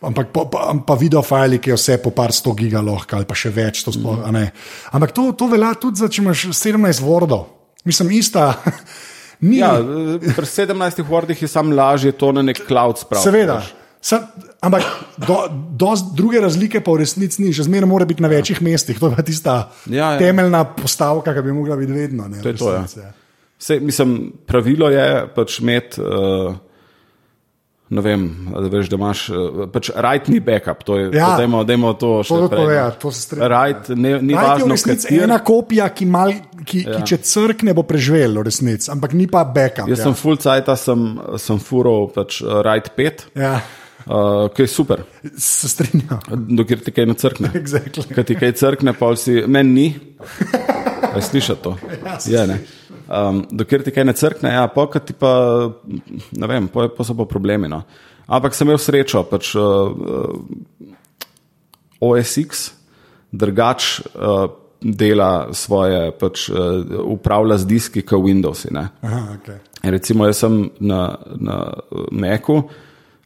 [0.10, 3.30] Ampak pa, pa, pa video file, ki je vse po par sto giga lahko ali
[3.30, 4.48] pa še več, to sploh, a ne.
[4.98, 7.46] Ampak to, to velja tudi za, če imaš 17 vordov.
[7.86, 8.50] Mislim, ista.
[9.46, 9.76] Ni, ja,
[10.34, 13.30] pri 17 vordih je sam lažje to na nek cloud spraviti.
[13.30, 13.60] Seveda.
[13.62, 13.76] veš.
[14.02, 14.22] Sa,
[14.60, 14.84] ampak
[15.20, 15.38] do,
[15.72, 19.00] do druge razlike pa v resnici ni, še zmeraj mora biti na večjih mestih.
[19.00, 20.20] To je tista Ja, ja.
[20.20, 22.28] temeljna postavka, ki bi mogla biti vedno.
[22.28, 22.82] Ne, To je to, ja.
[22.82, 23.12] resnici, ja.
[23.82, 24.16] Mislim,
[24.46, 26.02] pravilo je pač imeti.
[26.02, 26.56] Uh,
[27.88, 29.36] Ne vem, da, veš, da imaš uh,
[29.72, 30.82] pač rightni backup.
[30.84, 31.30] To je, Ja.
[31.30, 32.60] to dajmo, dajmo to še To je prej.
[32.60, 33.48] povedati, to se strinjam.
[33.48, 36.34] Right, ne, ni Right je važno, resnici kater- ena kopija, ki, mal,
[36.66, 36.98] ki, ja.
[36.98, 39.88] ki če crkne, bo preživel, v resnici, ampak ni pa backup.
[39.88, 40.04] Jaz ja.
[40.04, 41.00] sem full cajt, sem,
[41.40, 43.62] sem fural pač uh, right 5, Ja,
[44.10, 45.04] uh, ki je super,
[45.38, 46.20] se strinjam.
[46.58, 47.52] dokler ti kaj ne crkne.
[47.60, 48.08] Exactly.
[48.16, 49.88] Kaj ti kaj crkne, pa si meni ni.
[51.16, 51.78] Aj slišati to?
[52.30, 52.60] Ja, ne.
[53.08, 55.32] Um, dokler ti kaj ne crkne, ja, pa ti pa,
[56.32, 57.70] ne vem, pa, pa so pa problemi.
[57.72, 57.84] No.
[58.28, 60.94] Ampak sem imel srečo, pač uh, uh,
[62.04, 62.72] OSX,
[63.32, 64.50] drugač uh,
[64.82, 68.74] dela svoje, pač uh, upravlja z diski, kot Windowsi.
[68.76, 68.90] Ne.
[69.02, 69.64] Aha, okay.
[69.88, 71.58] Recimo, jaz sem na, na
[72.12, 72.66] Macu,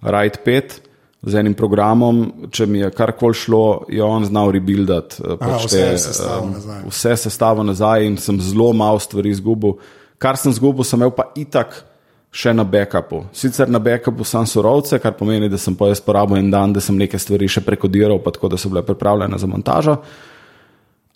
[0.01, 0.79] Ride 5,
[1.21, 5.83] z enim programom, če mi je karkoli šlo, je on znal rebuildati eh, pač vse
[5.83, 6.81] te, sestavo em, nazaj.
[6.89, 9.77] vse sestavo nazaj in sem zelo malo stvari izgubil.
[10.21, 11.83] Kar sem izgubil, sem imel pa itak
[12.31, 13.25] še na backupu.
[13.35, 16.81] Sicer na backupu sem surovce, kar pomeni, da sem pa jaz porabil en dan, da
[16.81, 19.97] sem neke stvari še prekodiral, pa tako da so bile pripravljene za montažo.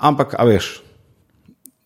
[0.06, 0.74] Ampak, a veš,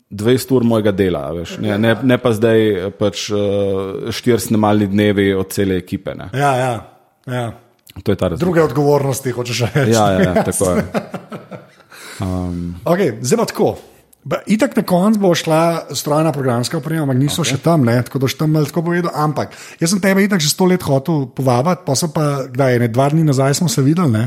[0.10, 4.88] 20 ur mojega dela, veš, ne, ne, ne pa zdaj eh, pač uh, štir snemalni
[4.90, 6.16] dnevi od cele ekipe.
[6.18, 6.32] Ne.
[6.34, 6.72] Ja, ja,
[7.30, 7.46] ja.
[8.04, 8.46] To je ta razlika.
[8.46, 9.94] Druge odgovornosti, hočeš reči.
[9.94, 10.88] Ja, ja, ja, tako je.
[12.20, 13.68] Okay, zdaj pa tako.
[14.28, 17.56] Ba, Itak na koncu bo šla strojna programska oprema, ampak niso okay.
[17.56, 19.14] še tam, ne, tako da še tam malo povedal.
[19.16, 22.90] Ampak jaz sem tebe itak že sto let hotel povabiti, pa so pa, kdaj, ne,
[22.92, 24.26] dva dni nazaj smo se videli, ne,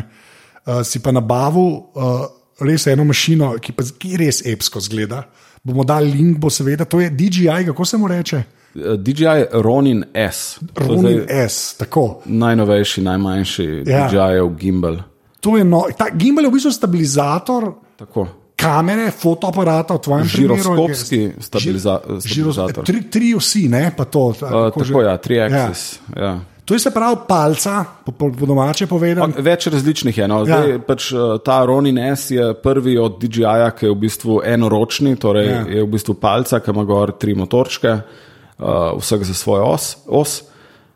[0.64, 2.24] uh, si pa nabavil uh,
[2.64, 5.26] res eno mašino, ki pa ki res epsko zgleda.
[5.62, 8.36] Bomo dali link, bo seveda, to je DJI, kako se mu reče?
[8.36, 10.58] Eh, DJI Ronin S.
[10.76, 12.20] Ronin S, tako.
[12.24, 14.08] Najnovejši, najmanjši Ja.
[14.08, 14.96] DJI-jev gimbal.
[15.40, 18.26] To je no, ta gimbal je v bistvu stabilizator Tako.
[18.56, 20.56] kamere, fotoaparata v tvojem primeru.
[20.56, 22.84] Žiroskopski stabiliza Žiros, stabilizator.
[22.84, 24.20] tri, tri vsi, ne pa to.
[24.20, 25.98] Uh, kako že- tako, ja, 3-axis.
[26.16, 26.22] Ja.
[26.22, 26.40] Ja.
[26.72, 29.34] To je se pravi palca, po, po, po domače povedano.
[29.44, 30.28] Več različnih je.
[30.28, 30.38] No.
[30.46, 30.72] Zdaj, Ja.
[30.72, 30.78] ja.
[30.80, 35.46] pač, eh, ta Ronin S je prvi od DJI-ja, ki je v bistvu enoročni, torej
[35.46, 35.52] Ja.
[35.52, 35.66] ja.
[35.68, 40.42] je v bistvu palca, ki ima gor tri motorčke, uh, vsak za svojo os, os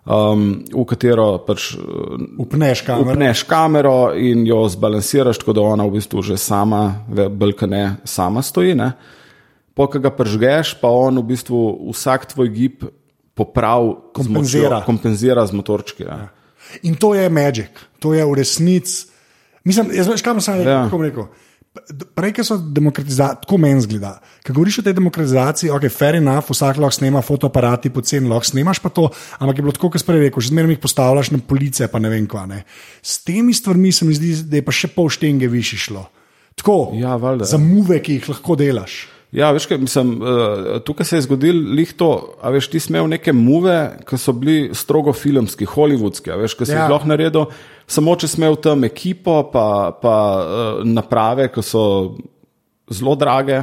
[0.09, 3.13] um, v katero pač eh, Upneš kamero.
[3.13, 8.41] upneš kamero in jo zbalansiraš, tako da ona v bistvu že sama, belka ne, sama
[8.41, 8.73] stoji.
[8.75, 8.93] Ne.
[9.77, 12.89] Po, ki ga pržgeš, pa on v bistvu vsak tvoj gib
[13.37, 14.71] popravi, Kompenzira.
[14.73, 16.03] močjo, kompenzira z motorčki.
[16.03, 16.29] Ja.
[16.83, 17.69] In to je magic,
[17.99, 19.07] to je v resnici.
[19.63, 20.83] Mislim, jaz veš, kam sem Ja.
[20.83, 20.91] ja.
[20.91, 21.29] rekel.
[22.17, 24.15] Prej, ko so demokratizacije, tako meni zgleda.
[24.41, 28.81] Ko govoriš o tej demokratizaciji, ok, fair enough, vsak lahko snema fotoaparati, poceni lahko snemaš
[28.81, 31.39] pa to, ampak je bilo tako, kot sem prej rekel, že zmeraj jih postavljaš na
[31.39, 32.47] police, pa ne vem kva.
[32.47, 32.63] Ne.
[33.03, 36.07] S temi stvarmi se mi zdi, da je pa še pol štenge više šlo.
[36.57, 37.45] Tako, Ja, valjda.
[37.45, 38.97] za muve, ki jih lahko delaš.
[39.37, 42.09] Ja, veš, kaj, mislim, uh, tukaj se je zgodilo lih to,
[42.41, 43.75] a veš, ti si imel neke muve,
[44.09, 46.87] ki so bili strogo filmski, hollywoodski, a veš, ki si Ja.
[46.87, 47.45] jih lahko naredil,
[47.87, 51.83] samo če si imel tam ekipo, pa, pa uh, naprave, ki so
[52.89, 53.61] zelo drage.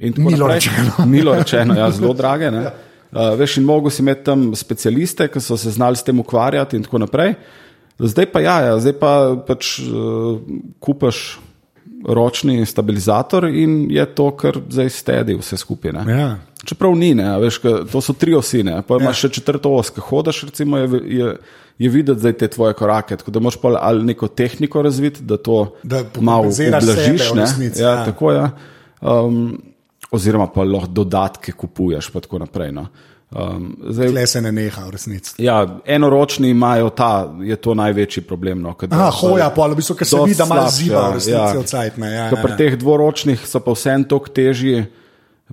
[0.00, 0.54] Milo naprej.
[0.56, 0.96] rečeno.
[1.14, 2.50] Milo rečeno, ja, zelo drage.
[2.50, 2.64] ne.
[3.14, 6.80] Uh, veš, in mogo si imeti tam specialiste, ki so se znali s tem ukvarjati
[6.80, 7.36] in tako naprej.
[8.00, 9.10] Zdaj pa ja, ja zdaj pa
[9.46, 10.40] pač uh,
[10.82, 11.36] kupaš
[12.04, 15.92] ročni stabilizator in je to, kar zdaj stedi vse skupaj.
[15.94, 16.12] ne.
[16.12, 16.36] Ja.
[16.64, 17.58] Čeprav ni, ne, veš,
[17.92, 21.36] to so tri osine, pa imaš še četrto os, ki hodaš, recimo, je, je,
[21.78, 23.16] je videti zdaj te tvoje korake.
[23.16, 26.86] Tako da moraš pa ali neko tehniko razviti, da to Da malo ublažiš.
[27.20, 28.04] sebe resnici, Ja, ja.
[28.04, 28.46] tako je.
[29.02, 29.62] Um,
[30.10, 32.72] oziroma pa lahko dodatke kupuješ, pa tako naprej.
[32.72, 32.86] No.
[33.34, 35.32] Um, zdaj, Tle se ne neha v resnici.
[35.42, 38.60] ja, enoročni imajo ta, je to največji problem.
[38.62, 41.56] No, Aha, hoja, pa v bistvu, ker se vidi, da malo ziva v ja, resnici
[41.56, 41.58] ja.
[41.58, 42.10] od cajtne.
[42.12, 42.58] Ja, ja, pri ja.
[42.62, 44.84] teh dvoročnih so pa vseeno toliko težji,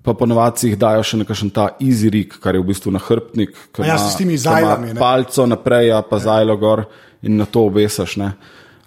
[0.06, 3.58] pa ponovadi jih dajo še nekakšen ta easy rig, kar je v bistvu nahrbtnik.
[3.82, 5.02] Ja, s temi zajlami, ne.
[5.02, 6.86] Palco naprej, ja, pa zajlo gor
[7.26, 8.20] in na to obesaš.
[8.22, 8.36] ne.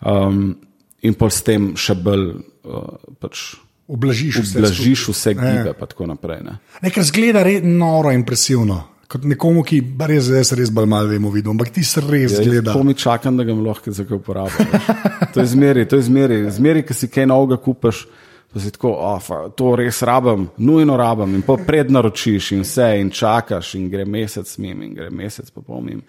[0.06, 0.54] Um,
[1.02, 3.56] in pol s tem še bolj uh, pač,
[3.86, 4.58] Ublažiš vse.
[4.58, 5.40] blažiš vse Ja.
[5.52, 6.40] gibe, pa tako naprej.
[6.42, 6.58] Ne.
[6.82, 8.82] Nekaj zgleda res noro impresivno.
[9.06, 12.40] Kot nekomu, ki res, jaz res bolj malo vemo, videl, ampak ti se res Ja,
[12.40, 12.72] zgleda.
[12.72, 14.66] To mi čakam, da ga lahko za kaj uporabil.
[14.66, 14.86] veš.
[15.30, 16.50] To je zmeri, to je zmeri.
[16.50, 18.06] Zmeri, ki si kaj novega kupaš,
[18.48, 19.20] pa si tako, oh,
[19.50, 21.34] to res rabim, nujno rabim.
[21.34, 25.60] In pa prednaročiš in vse, in čakaš, in gre mesec mim, in gre mesec pa
[25.60, 26.02] pol mim.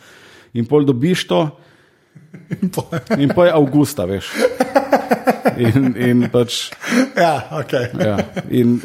[0.53, 1.43] In pol dobiš to,
[3.17, 4.29] in pa je avgusta, veš.
[5.55, 6.69] In, in pač,
[7.15, 7.87] ja, okay.
[7.95, 8.17] ja.
[8.51, 8.75] In,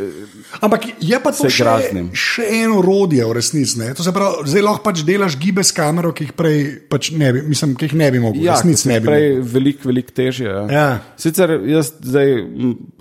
[0.62, 2.10] Ampak je pa to še, graznim.
[2.14, 3.80] še eno orodje v resnici.
[3.80, 6.58] zdaj lahko pač delaš gibe s kamero, ki jih prej
[6.92, 8.44] pač ne bi, mislim, ki jih ne bi mogel.
[8.44, 9.08] Ja, v resnici ne bi.
[9.10, 9.50] prej mogel.
[9.56, 10.46] veliko, veliko težje.
[10.46, 10.64] Ja.
[10.70, 10.86] Ja.
[11.20, 12.34] Sicer jaz zdaj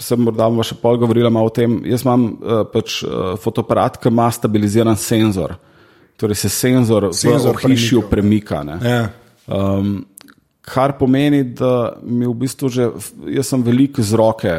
[0.01, 1.81] sem morda še pol govorila o tem.
[1.89, 5.57] Jaz imam uh, pač uh, fotoaparat, ki ima stabiliziran senzor.
[6.19, 8.09] Torej se senzor, Senzor v hišju premikov.
[8.09, 8.63] premika.
[8.63, 8.79] ne.
[8.83, 9.03] Ja.
[9.49, 10.01] Um,
[10.69, 12.89] kar pomeni, da mi v bistvu že,
[13.33, 14.53] jaz sem veliko z roke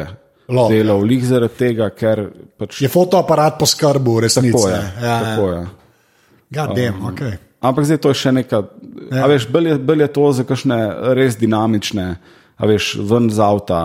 [0.51, 2.25] Lov, delal, lih zaradi tega, ker
[2.59, 4.51] pač Je fotoaparat poskrbel, v resnici.
[4.51, 4.75] tako je.
[4.75, 5.05] ne.
[5.05, 5.55] Ja, Tako ja.
[5.55, 5.67] je.
[6.51, 7.37] God damn, okay.
[7.61, 8.59] Ampak zdaj to je še neka.
[9.13, 9.27] Ja.
[9.31, 10.77] Veš, bolj je, bolj je to za kakšne
[11.15, 12.07] res dinamične,
[12.57, 13.81] a veš, ven z avta,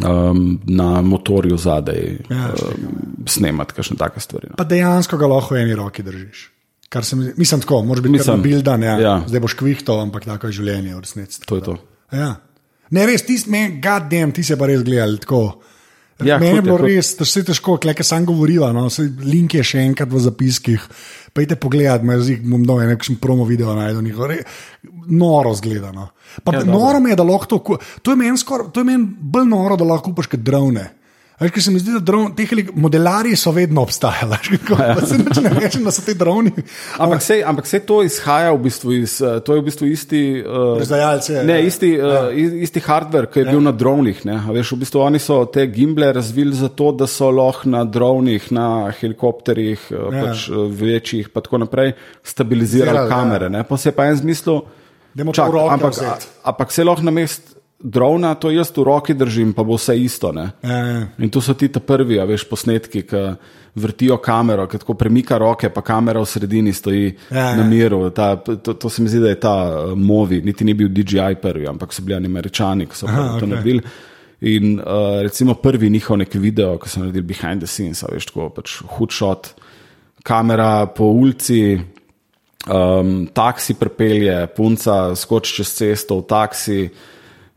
[0.00, 2.88] um, na motorju zadaj, Ja, um,
[3.26, 4.54] snemati kakšne take stvari.
[4.54, 4.56] No.
[4.56, 6.53] Pa dejansko ga lahko v eni roki držiš.
[6.94, 8.94] Kar se mi zdi- Mislim, tako, moraš biti Mislim, bildan, ja.
[9.00, 9.14] ja.
[9.26, 11.40] zdaj boš kvihto, ampak tako je življenje v resnici.
[11.42, 11.74] To je to.
[12.14, 12.36] Ja.
[12.94, 13.50] Ne, res, ti si
[13.82, 15.58] god damn, ti si pa res gledal tako.
[16.22, 16.86] Ja, Meni je je, bilo hud.
[16.86, 20.84] res, da se težko, kleke sam govoriva, no, saj link je še enkrat v zapiskih.
[21.34, 24.36] Pejte pogledat, me zdi, bom dal nekakšen promo video najdel, njihov, re,
[25.10, 26.12] noro zgledano.
[26.46, 28.38] Pa Ja, ja, noro mi je, da lahko to, to je meni
[28.80, 30.86] je meni bolj noro, da lahko kupaš kot drone.
[31.44, 34.38] Veš, ker se mi zdi, da dron, te modelarji so vedno obstajali.
[34.70, 34.94] Ja.
[35.10, 36.52] Se ne rečem, da so ti droni.
[36.98, 40.22] Ampak se, ampak se to izhaja v bistvu iz, eh, to je v bistvu isti.
[40.40, 41.42] Uh, Proizvajalci, ja.
[41.44, 42.30] Ne, isti, uh,
[42.64, 43.52] isti hardware, ki je ja.
[43.52, 44.22] bil na dronih.
[44.24, 48.68] Veš, v bistvu oni so te gimble razvili zato, da so lahko na dronih, na
[49.00, 50.04] helikopterjih, ja.
[50.04, 50.24] Ja.
[50.24, 51.92] pač eh, večjih, pa tako naprej,
[52.24, 53.16] stabilizirali Zirali, ja.
[53.16, 53.50] kamere.
[53.52, 53.64] Ne.
[53.68, 54.62] Pa se je pa en zmislil,
[55.18, 56.00] roke ampak,
[56.44, 57.53] ampak se lahko na mest
[57.84, 60.32] drona, to jaz v roki držim, pa bo vse isto.
[60.32, 60.48] Ne.
[60.64, 61.04] Ja.
[61.20, 63.22] In tu so ti ta prvi, a veš, posnetki, ki
[63.74, 67.52] vrtijo kamero, ki tako premika roke, pa kamera v sredini stoji ja.
[67.58, 68.08] na miru.
[68.14, 71.36] Ta, to, to se mi zdi, da je ta uh, Movi, niti ni bil DJI
[71.42, 73.52] prvi, ampak so bili američani, ki so Aha, to okay.
[73.52, 73.82] naredili.
[74.40, 78.48] In uh, recimo prvi njihov neki video, ki so naredili behind the scenes, veš, tako
[78.54, 79.52] pač hud shot,
[80.24, 81.76] kamera po ulici.
[82.64, 86.78] Um, taksi pripelje, punca skoči čez cesto v taksi,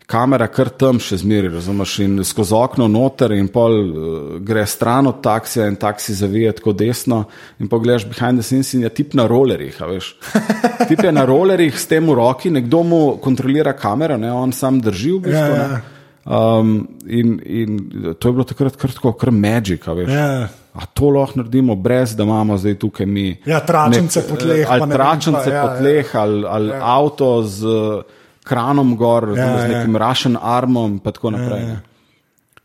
[0.08, 5.10] kamera kar tam še zmeri, razumeš, in skozi okno noter, in pol uh, gre stran
[5.12, 7.26] od taksija, in taksi zavije tako desno,
[7.60, 10.14] in pogledaš behind the scenes in je tip na rolerjih, a veš.
[10.90, 14.80] Tip je na rolerjih s tem v roki, nekdo mu kontrolira kamero, ne, on sam
[14.84, 15.60] drži v bistvu.
[15.60, 15.84] Ja, ja.
[16.28, 16.72] Um,
[17.08, 17.76] in, in
[18.20, 20.12] to je bilo takrat kar tako, kar magic, veš.
[20.12, 20.48] Ja.
[20.78, 23.32] A to lahko naredimo, brez da imamo zdaj tukaj mi.
[23.48, 26.80] Ja, tračnice po tleh, pa Ali tračnice kaj, ja, po tleh, ali, ali ja.
[26.96, 28.17] avto z uh,
[28.48, 29.78] kranom gor, Ja, ja, z ja.
[29.78, 30.04] nekim ja.
[30.08, 31.62] rašen armom, in tako naprej.
[31.62, 31.76] ja.
[31.76, 31.84] Ja.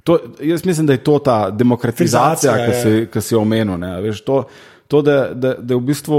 [0.02, 2.80] To, jaz mislim, da je to ta demokratizacija, ki ja.
[2.82, 3.78] si, ki si omenil.
[3.78, 4.44] ne, Veš, to,
[4.90, 6.18] to da, da, da v bistvu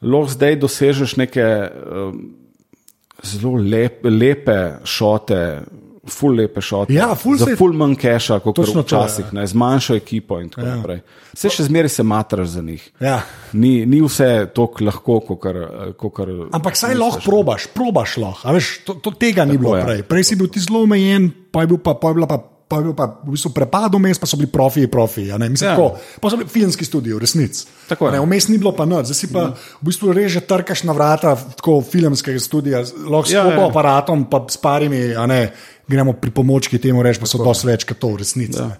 [0.00, 2.22] lahko zdaj dosežeš neke um,
[3.22, 5.40] zelo lep, lepe šote.
[6.10, 6.90] Ful lepe šote.
[6.90, 9.32] Ja, ful za se- ful manj keša, kot to, včasih, ja.
[9.32, 10.68] ne, z manjšo ekipo in tako Ja.
[10.68, 10.76] ja.
[10.76, 11.00] naprej.
[11.32, 12.82] Vse še zmeraj se matraš za njih.
[13.00, 13.20] Ja.
[13.54, 15.40] Ni, ni vse tako lahko, kot
[16.12, 16.28] kar.
[16.50, 18.42] Ampak saj lahko probaš, probaš lahko.
[18.44, 19.84] a Veš, to, to tega ni bilo je.
[19.84, 20.02] prej.
[20.04, 22.40] Prej si bil ti zelo omejen, pa je bil pa, pa je bila pa.
[22.70, 25.34] Pa je bil pa v bistvu prepad vmes, pa so bili profiji, profiji.
[25.42, 25.74] Mislim, Ja.
[25.74, 27.66] tako, pa so bili filmski studiji, resnici.
[27.90, 31.34] Vmes ni bilo pa noč, zdaj si pa v bistvu res že trkaš na vrata
[31.58, 33.66] tako filmskega studia, lahko s Ja, ja, ja.
[33.66, 35.50] aparatom, pa s parimi, a ne,
[35.90, 38.62] gremo pri pomočki temu reči, pa so dosti več kot to v resnici.
[38.62, 38.78] Ja.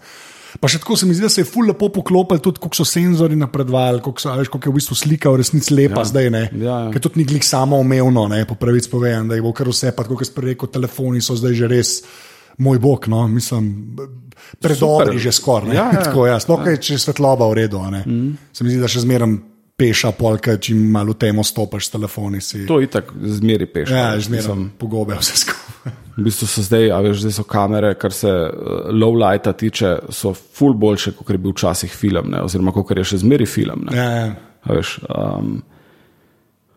[0.58, 2.86] Pa še tako se mi zdi, da se je ful lepo poklopili, tudi koliko so
[2.86, 6.08] senzori napredovali, koliko, so, veš, koliko je v bistvu slika v resnici lepa ja.
[6.10, 6.26] zdaj.
[6.30, 6.78] Ja, ja.
[6.90, 9.92] Ker tudi ni glih samo umevno, ne, po pravici povem, da je bo kar vse,
[9.94, 11.92] pa kot sem rekel, telefoni so zdaj že res.
[12.58, 13.96] Moj bog, no, mislim,
[14.60, 15.76] predobri že skoraj.
[15.76, 16.76] Ja, ja, Tako, ja, Sploh, ja.
[16.76, 17.80] če je svetloba v redu.
[18.06, 18.34] Mm.
[18.52, 19.38] Se mi zdi, da še zmeraj
[19.80, 22.42] peša polka, če malo temo stopiš s telefoni.
[22.44, 22.66] Si.
[22.68, 23.94] To je tako, zmeri peš.
[23.94, 25.96] Ja, zmeraj pogobe vse skupaj.
[26.18, 29.94] V bistvu so zdaj, a veš, zdaj so kamere, kar se uh, low lighta tiče,
[30.12, 32.42] so ful boljše, kot je bil včasih film, ne?
[32.44, 33.86] oziroma kot je še zmeri film.
[33.88, 33.96] Ne?
[33.96, 34.26] Ja, ja.
[34.60, 35.54] A Veš, um,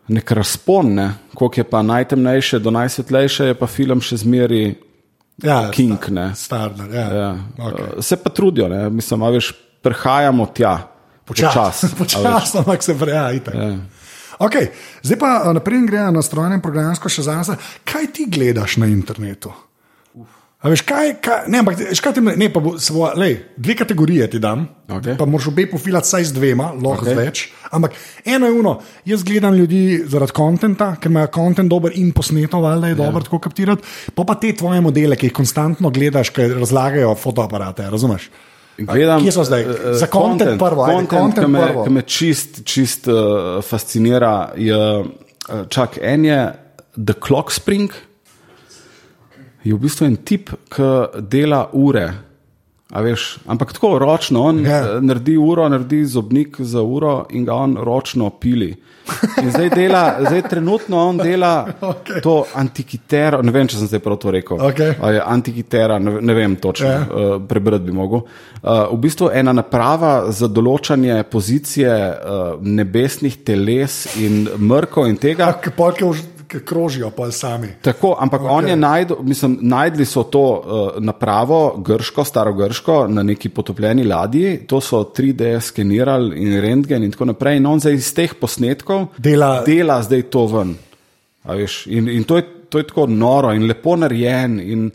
[0.08, 1.08] nek razpon, ne?
[1.36, 4.62] koliko je pa najtemnejše do najsvetlejše, je pa film še zmeri
[5.42, 5.98] ja king.
[6.08, 6.32] Ne?
[6.34, 7.06] Standard, ja.
[7.14, 7.30] Ja.
[7.58, 7.96] Okay.
[7.96, 8.90] Uh, se pa trudijo, ne?
[8.90, 10.78] mislim, a veš, prehajamo tja.
[11.98, 13.30] Počasno, ampak se vreja.
[13.32, 13.76] Ja.
[14.38, 14.68] Okay.
[15.02, 17.48] Zdaj pa a, naprej gre na strojno in programsko še za nas.
[17.84, 19.52] Kaj ti gledaš na internetu?
[20.64, 23.74] A veš, kaj, kaj, ne, ampak, veš, kaj ti, ne, pa bo, svoja, lej, dve
[23.76, 25.18] kategorije ti dam, Okej.
[25.20, 27.18] pa moraš obe pofilati vsaj z dvema, lahko okay.
[27.18, 27.42] več.
[27.76, 27.92] Ampak
[28.24, 28.72] eno je uno,
[29.04, 33.42] jaz gledam ljudi zaradi kontenta, ker imajo kontent dober in posneto, valjda je dobro tako
[33.44, 33.84] kaptirati,
[34.16, 38.30] pa pa te tvoje modele, ki jih konstantno gledaš, ki razlagajo fotoaparate, razumeš?
[38.78, 39.62] Gledam, Kje so zdaj?
[39.62, 41.84] eh, Za content prvo, ajde, content, content ki me, prvo.
[41.84, 44.32] ki me čist, čist uh, fascinira.
[44.56, 46.40] Je, uh, čak, en je
[46.96, 47.92] The Clock Spring,
[49.64, 52.06] je v bistvu en tip, ki dela ure.
[52.94, 54.70] Veš, ampak tako ročno, on Ja.
[54.70, 55.00] yeah.
[55.02, 58.68] naredi uro, naredi zobnik za uro in ga on ročno pili.
[59.42, 62.22] In zdaj dela, zdaj trenutno on dela okay.
[62.22, 64.62] to antikitero, ne vem, če sem zdaj prav to rekel.
[64.78, 67.00] Je antikitera, ne, ne vem točno, Ja.
[67.00, 67.34] yeah.
[67.34, 68.22] uh, prebrati bi mogel.
[68.62, 75.50] Uh, v bistvu ena naprava za določanje pozicije uh, nebesnih teles in mrkov in tega.
[75.60, 76.22] Ki polke už-
[76.54, 77.68] ki krožijo, pa sami.
[77.82, 78.50] Tako, ampak okay.
[78.50, 84.04] on je najdel, mislim, najdli so to uh, napravo, grško, staro grško, na neki potopljeni
[84.04, 87.58] ladji, to so 3D skenirali in rentgen in tako naprej.
[87.58, 90.76] In on zdaj iz teh posnetkov Dela- dela zdaj to ven.
[91.86, 94.60] In, in to, je, to je tako noro in lepo narejen.
[94.60, 94.90] In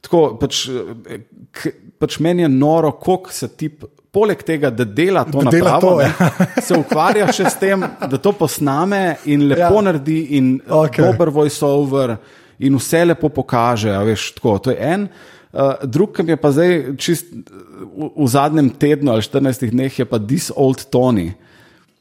[0.00, 3.70] tako, pač, eh, k, pač meni je noro, koliko se ti.
[4.10, 6.12] Poleg tega, da dela to Da dela napravo, to, ja.
[6.18, 9.82] ne, se ukvarja še s tem, da to posname in lepo Ja.
[9.86, 11.04] naredi, in okay.
[11.04, 12.16] dober voiceover,
[12.58, 13.94] in vse lepo pokaže.
[14.08, 15.06] Veš, tako, to je en.
[15.50, 19.94] Uh, drug, ki mi je pa zdaj čist v, v zadnjem tednu ali 14 dneh,
[19.98, 21.30] je pa This Old Tony.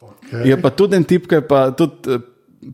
[0.02, 0.50] Okay.
[0.50, 2.22] Je pa tudi en tip, ki je pa tudi uh,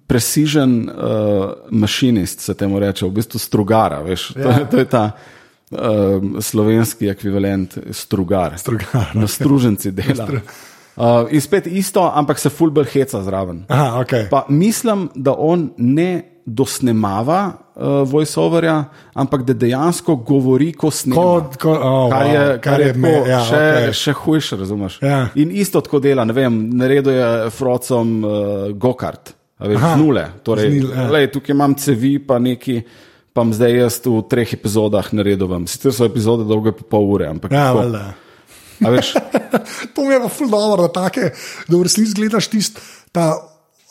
[0.08, 4.00] precision uh, mašinist, se temu reče, v bistvu strugara.
[4.04, 4.60] Veš, to, Ja.
[4.60, 5.06] je, to je ta
[5.76, 8.58] um, slovenski ekvivalent strugar.
[8.60, 10.28] Strugar, Na struženci dela.
[10.96, 13.66] Uh, in spet isto, ampak se fulbr heca zraven.
[13.68, 14.30] Aha, okay.
[14.32, 17.40] Pa mislim, da on ne dosnemava
[17.76, 21.22] uh, voiceoverja, ampak da dejansko govori, ko snema.
[21.22, 23.94] Ko, ko, oh, Kar je, wow, kar je, me- tako, ja, še, okay.
[23.94, 25.00] še hujše, razumeš?
[25.02, 25.18] Ja.
[25.36, 28.38] In isto tako dela, ne vem, naredil je frocom uh,
[28.78, 30.28] gokart, veš, Aha, z nule.
[30.46, 31.10] Torej, z nul, ja.
[31.18, 32.80] lej, tukaj imam cevi, pa neki.
[33.36, 35.66] Pa bom zdaj jaz v treh epizodah naredil vam.
[35.68, 37.82] Sicer so epizode dolge po pol ure, ampak Ja, tako.
[37.84, 38.04] valjda.
[38.96, 39.10] Veš,
[39.96, 41.34] to mi je pa ful dobro, da, take,
[41.68, 42.80] da v resnici gledaš tisti
[43.12, 43.36] ta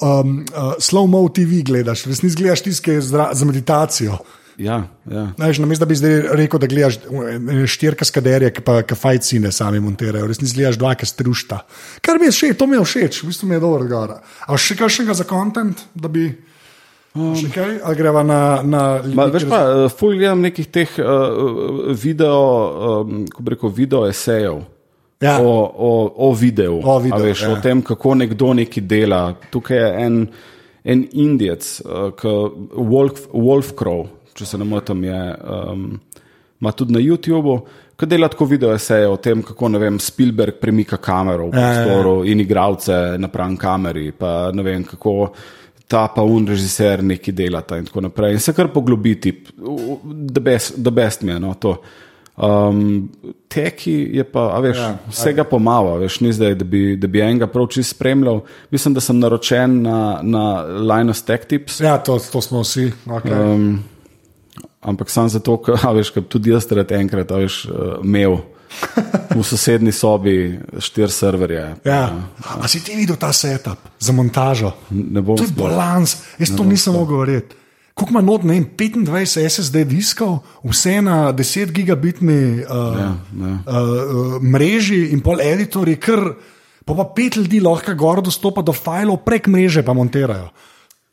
[0.00, 4.16] um, uh, slow-mo TV, gledaš, v resnici gledaš tisti, ki je zra, za meditacijo.
[4.56, 5.24] ja, ja.
[5.36, 6.98] Znaš, namesto da bi zdaj rekel, da gledaš
[7.32, 11.60] ene štiri kaskaderje, ki pa ki fajcine sami montirajo, v resnici gledaš dva, ki strušta.
[12.00, 14.20] Kar mi je všeč, to mi je všeč, v bistvu mi je dobro gora.
[14.48, 16.28] A še kakšnega za kontent, da bi.
[17.14, 18.38] Um, še kaj, ali greva na.
[18.66, 18.80] na
[19.14, 22.40] Ma, veš pa, uh, ful gledam nekih teh uh, video,
[23.04, 24.64] um, ko bi rekel, video esejev.
[25.22, 25.36] Ja.
[25.38, 25.92] O, o,
[26.26, 27.52] o videu, O videu, A veš, ja.
[27.54, 29.22] o tem, kako nekdo nekaj dela.
[29.54, 30.18] Tukaj je en,
[30.84, 32.26] en Indijec, uh,
[32.74, 35.22] Wolf, Wolf Crow, če se ne motim, je,
[35.54, 35.88] um,
[36.60, 37.58] ima tudi na YouTubu,
[37.94, 41.66] ki dela tako video eseje o tem, kako vem, Spielberg premika kamero v Ja, ja,
[41.70, 41.82] ja.
[41.84, 44.10] prostoru in igralce napram kameri.
[44.18, 45.30] Pa ne vem, kako
[45.88, 48.32] ta pa un režiser neki delata in tako naprej.
[48.32, 49.34] In se kar poglobiti,
[50.04, 51.76] da best, the best mi je no, to.
[52.34, 53.10] Um,
[53.48, 57.20] teki je pa, a veš, Ja, vsega pomalo, veš, ni zdaj, da bi, da bi
[57.22, 58.40] enega prav čist spremljal.
[58.74, 61.78] Mislim, da sem naročen na, na Linus Tech Tips.
[61.80, 62.90] Ja, to, to smo vsi.
[63.06, 63.54] Okay.
[63.54, 63.84] Um,
[64.80, 68.40] ampak sam zato, ker veš, ker tudi jaz rad enkrat, a veš, uh, imel
[69.34, 71.64] v sosednji sobi štiri serverje.
[71.84, 72.12] Ja.
[72.60, 74.72] A si ti videl ta setup za montažo?
[74.90, 77.56] Ne bom To je balans, jaz to nisem mogel verjeti.
[77.94, 78.64] Koliko ima not, ne vem,
[79.06, 83.52] 25 SSD diskov, vse na 10 gigabitni uh, Ja, ja.
[83.54, 86.34] uh, uh, mreži in pol editorji, ker
[86.84, 90.50] pa, pa pet ljudi lahko gor dostopa do filev prek mreže, pa montirajo.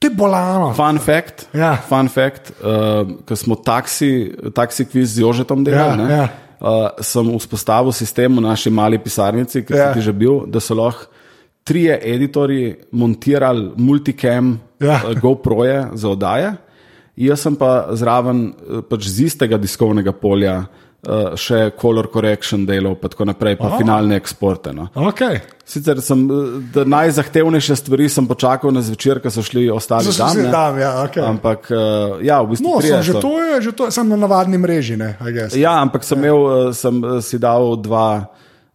[0.02, 0.72] To je bolano.
[0.74, 1.78] Fun fact, Ja.
[1.78, 6.28] fun fact uh, ko smo taksi, taksi kviz z Jožetom delali, Ja, ja, ja.
[6.62, 9.90] Uh, sem vzpostavil sistem v naši mali pisarnici, ki Ja.
[9.90, 11.10] si ti že bil, da so lahko
[11.66, 15.02] trije editorji montirali multicam Ja.
[15.02, 15.14] ja.
[15.18, 16.54] GoPro-je za oddaje.
[17.18, 20.66] Jaz sem pa zraven eh, pač z istega diskovnega polja
[21.08, 23.80] uh, še color correction delal, pa tako naprej, pa Aha.
[23.82, 24.74] finalne eksporte.
[24.76, 24.90] No.
[25.12, 25.42] Okay.
[25.72, 30.50] Sicer sem eh, najzahtevnejše stvari sem počakal na zvečer, ko so šli ostali se ne.
[30.52, 31.24] tam, ja, okay.
[31.24, 34.20] Ampak uh, ja, v bistvu No, sem, že to je, že to je, sem na
[34.20, 35.56] navadni mreži, ne, I guess.
[35.56, 38.28] Ja, ampak sem, imel, eh, sem si dal dva.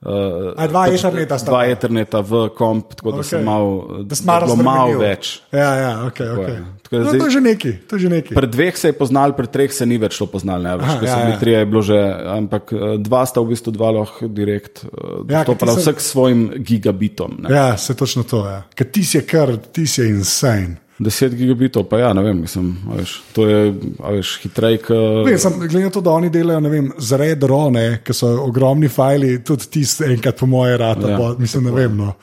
[0.06, 1.72] Uh, A, dva Etherneta sta Dva bila.
[1.72, 3.26] Etherneta v komp, tako da Okej.
[3.26, 3.64] sem mal,
[4.00, 4.98] Da malo razbremenil.
[5.00, 5.42] več.
[5.50, 6.52] Ja, ja, okay, okay.
[6.52, 6.64] je.
[6.78, 8.32] Tako No, zdaj- to je že neki, to je že neki.
[8.32, 10.62] Pri dveh se je poznal, pri treh se ni več to poznal.
[10.62, 11.38] Ne, več, Aha, ja, ja.
[11.38, 11.98] trije, je bilo že,
[12.28, 14.86] ampak eh, dva sta v bistvu dva lahko direkt,
[15.26, 17.36] Ja, ja, to pa se- vsak s svojim gigabitom.
[17.40, 17.50] Ne.
[17.50, 18.52] Ja, se točno to je.
[18.52, 18.62] Ja.
[18.70, 20.78] Ker ti si je kar, ti si je insane.
[20.98, 23.58] 10 gigabitov, pa ja, ne vem, mislim, veš, to je
[24.00, 25.26] veš, hitrej, kot.
[25.26, 27.58] Vem, sem, glede na to, da oni delajo, ne vem, z redro,
[28.04, 31.98] ki so ogromni fajli, tudi tisti enkrat po moje rata, Ja, bo, mislim, ne vem.
[32.00, 32.14] No.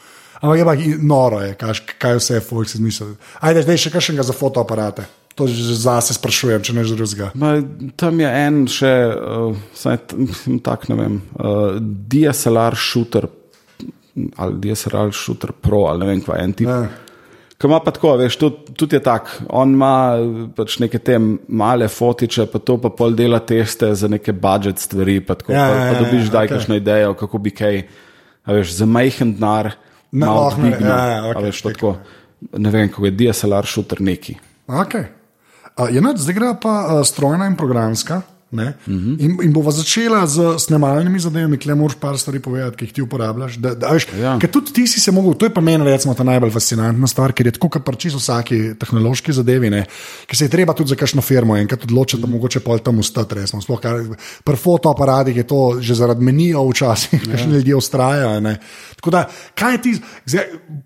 [0.43, 0.73] Ampak je pa
[1.05, 3.13] noro, je, kaj, kaj vse je Fox izmislil.
[3.39, 5.05] Ajde, zdaj še kakšnega za fotoaparate.
[5.37, 7.29] To že zase sprašujem, če ne že drugega.
[7.97, 10.01] Tam je en še, uh, saj,
[10.65, 13.29] tak, ne vem, uh, DSLR shooter
[14.37, 16.69] ali DSLR shooter pro ali ne vem, kva en tip.
[16.69, 17.02] Ja.
[17.57, 19.29] Ki ima pa tako, veš, tudi, tudi je tak.
[19.53, 20.17] On ima
[20.55, 25.19] pač neke te male fotiče, pa to pa pol dela teste za neke budžet stvari,
[25.23, 26.57] pa, tako, Ja, pa, ja, pa ja, dobiš ja, zdaj okej.
[26.57, 27.81] kakšno idejo, kako bi kaj,
[28.43, 29.71] a veš, za majhen denar,
[30.11, 31.95] malo ne, dvignil, ja, ja, okej, veš, tako,
[32.57, 34.37] ne vem, kako je DSLR shooter neki.
[34.67, 35.11] Okay.
[35.77, 38.21] Uh, je nad, zdaj gre pa uh, strojna in programska.
[38.53, 38.73] Ne?
[38.87, 39.13] Uh Mhm.
[39.13, 39.21] -huh.
[39.23, 42.93] in, in bova začela z snemalnimi zadevami, ki le moraš par stvari povedati, ki jih
[42.93, 43.55] ti uporabljaš.
[43.57, 44.37] Da, da, veš, Ja.
[44.39, 47.33] Ker tudi ti si se mogel, to je pa meni recimo ta najbolj fascinantna stvar,
[47.33, 49.85] ker je tako, kot čisto vsaki tehnološki zadevi, ne?
[50.27, 53.35] ker se je treba tudi za kakšno firmo enkrat odločiti, da mogoče pol tam ustati
[53.35, 53.61] resno.
[53.61, 53.99] Sploh kar
[54.43, 57.31] pri fotoaparatih je to že zaradi menijo včasih, ja.
[57.31, 58.39] kakšni ljudje ustrajajo.
[58.39, 58.59] ne.
[58.95, 59.97] Tako da, kaj ti,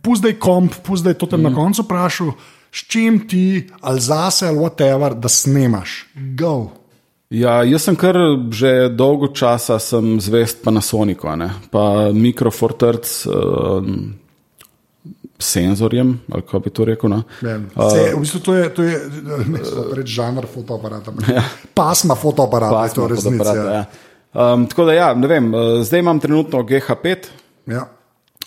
[0.01, 1.43] puzdaj komp, puzdaj to tam mm.
[1.43, 2.31] na koncu vprašal.
[2.71, 6.05] S čim ti, ali zase, ali whatever, da snemaš,
[6.37, 6.86] go.
[7.29, 8.15] Ja, jaz sem kar
[8.55, 9.79] že dolgo časa
[10.23, 14.13] zvest Panasonicu, a ne, pa mikrofortrc um,
[15.39, 17.09] senzorjem, ali kako bi to rekel.
[17.11, 17.23] No.
[17.43, 18.95] Se, v bistvu to je, to je
[19.51, 21.11] ne, so reči žanr fotoaparata.
[21.27, 21.43] Ja.
[21.75, 23.55] Pasma fotoaparata, je to Pasma resnica.
[23.55, 23.73] Ja.
[23.73, 23.85] ja.
[24.53, 27.27] Um, tako da, ja, ne vem, uh, zdaj imam trenutno GH5,
[27.67, 27.89] Ja.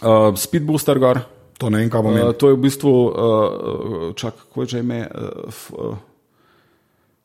[0.01, 1.20] uh, Speedbooster gor.
[1.61, 2.24] To ne vem, kaj pomeni.
[2.24, 5.99] Uh, to je v bistvu, uh, čak, kako je že ime, uh, f, uh,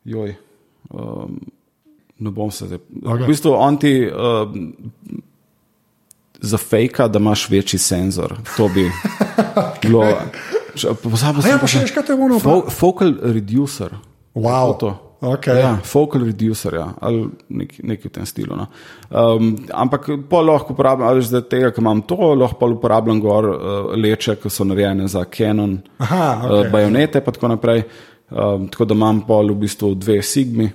[0.04, 0.36] joj.
[0.90, 1.40] Um,
[2.20, 2.80] ne bom se zdaj.
[3.02, 3.24] Okay.
[3.24, 4.52] V bistvu on ti uh,
[6.42, 8.38] zafejka, da imaš večji senzor.
[8.58, 8.90] To bi
[9.82, 10.06] bilo.
[11.04, 11.60] Pozabil ja, sem.
[11.60, 12.40] pa še veš, kaj to je ono?
[12.40, 13.96] Fo, focal reducer.
[14.36, 14.76] Wow.
[14.80, 14.96] To.
[15.26, 15.58] Okay.
[15.58, 18.58] Ja, focal reducer, ja, ali nekaj, nekaj v tem stilu.
[18.60, 18.68] No.
[19.10, 23.48] Um, ampak pa lahko uporabljam, ali zdaj tega, ker imam to, lahko pa uporabljam gor
[23.50, 26.72] uh, leče, ki so narejene za Canon, Aha, uh, okej.
[26.76, 27.86] bajonete in tako naprej.
[28.28, 30.66] Um, tako da imam pol v bistvu dve Sigmi,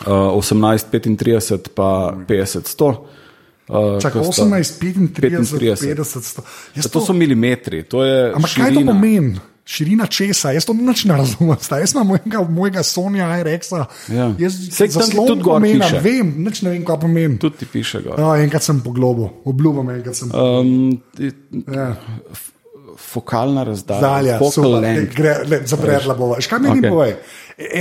[0.00, 1.88] uh, 1835 pa
[2.18, 2.94] 50-100.
[3.68, 5.92] Uh, Čakaj, ko sta- 18, 35, 35.
[5.94, 6.42] 50, 100.
[6.74, 8.00] Jaz To so milimetri, to.
[8.32, 8.92] Ampak kaj to širina.
[8.92, 9.36] pomeni?
[9.68, 11.58] Širina česa, jaz to nič ne razumem.
[11.60, 13.84] Sta, jaz imam mojega, mojega Sonja IRX-a.
[14.08, 14.32] Ja.
[14.38, 16.00] Jaz zaslon tudi gor pomena, piše.
[16.00, 17.36] Vem, nič ne vem, kaj pomeni.
[17.36, 18.00] Tudi ti piše.
[18.00, 18.16] Gor.
[18.16, 20.32] No, enkrat sem poglobil, obljubim, enkrat sem.
[20.32, 20.96] Um,
[21.68, 21.92] Ja.
[22.98, 26.40] Fokalna razdalja, focal le, zapredla bova.
[26.42, 26.90] Škaj meni okay.
[26.90, 27.14] povej?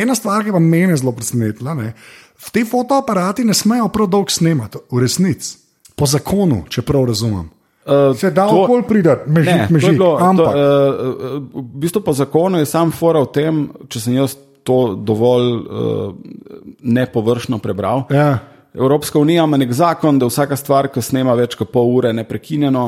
[0.02, 1.92] Ena stvar, ki pa mene zelo presenetila, ne,
[2.38, 5.58] v te fotoaparati ne smejo prav dolgo snemati, v resnici,
[5.98, 7.48] po zakonu, če prav razumem.
[7.88, 10.52] Uh, Se da okol pride, Ne, mežik, mežik, bilo, ampak.
[10.52, 14.36] to, uh, v bistvu po zakonu je sam fora v tem, če sem jaz
[14.68, 16.12] to dovolj uh,
[16.84, 18.04] nepovršno prebral.
[18.12, 18.44] Ja.
[18.76, 22.84] Evropska unija ima nek zakon, da vsaka stvar, ki snema več kot pol ure neprekinjeno,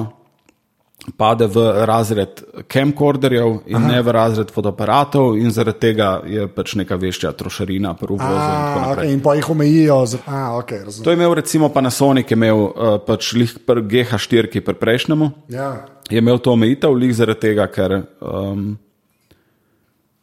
[1.18, 3.88] pade v razred camcorderjev in Aha.
[3.88, 8.28] ne v razred fotoaparatov, in zaradi tega je pač neka večja trošarina pri uvozu.
[8.30, 9.08] in tako A, naprej.
[9.08, 10.06] okay, in pa jih omejijo.
[10.06, 11.04] z- A, okay, razumem.
[11.04, 15.32] To je imel recimo Panasonic, je imel uh, pač lih pri GH4, ki pri prejšnjemu.
[15.50, 15.86] Ja.
[16.10, 18.78] je imel to omejitev, lih zaradi tega, ker um,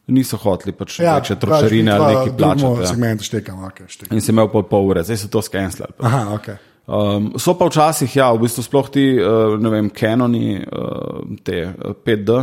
[0.07, 2.81] niso hoteli pač ja, večje trošarine ali nekaj plačati.
[2.81, 2.87] Ja.
[2.87, 4.15] Segment štekam, okay, štekam.
[4.15, 5.91] In si imel pol, pol ure, zdaj so to skenslali.
[5.99, 6.55] Aha, okay.
[6.87, 11.65] Um, so pa včasih, ja, v bistvu sploh ti, uh, ne vem, Canoni, uh, te
[11.67, 12.37] uh, 5D.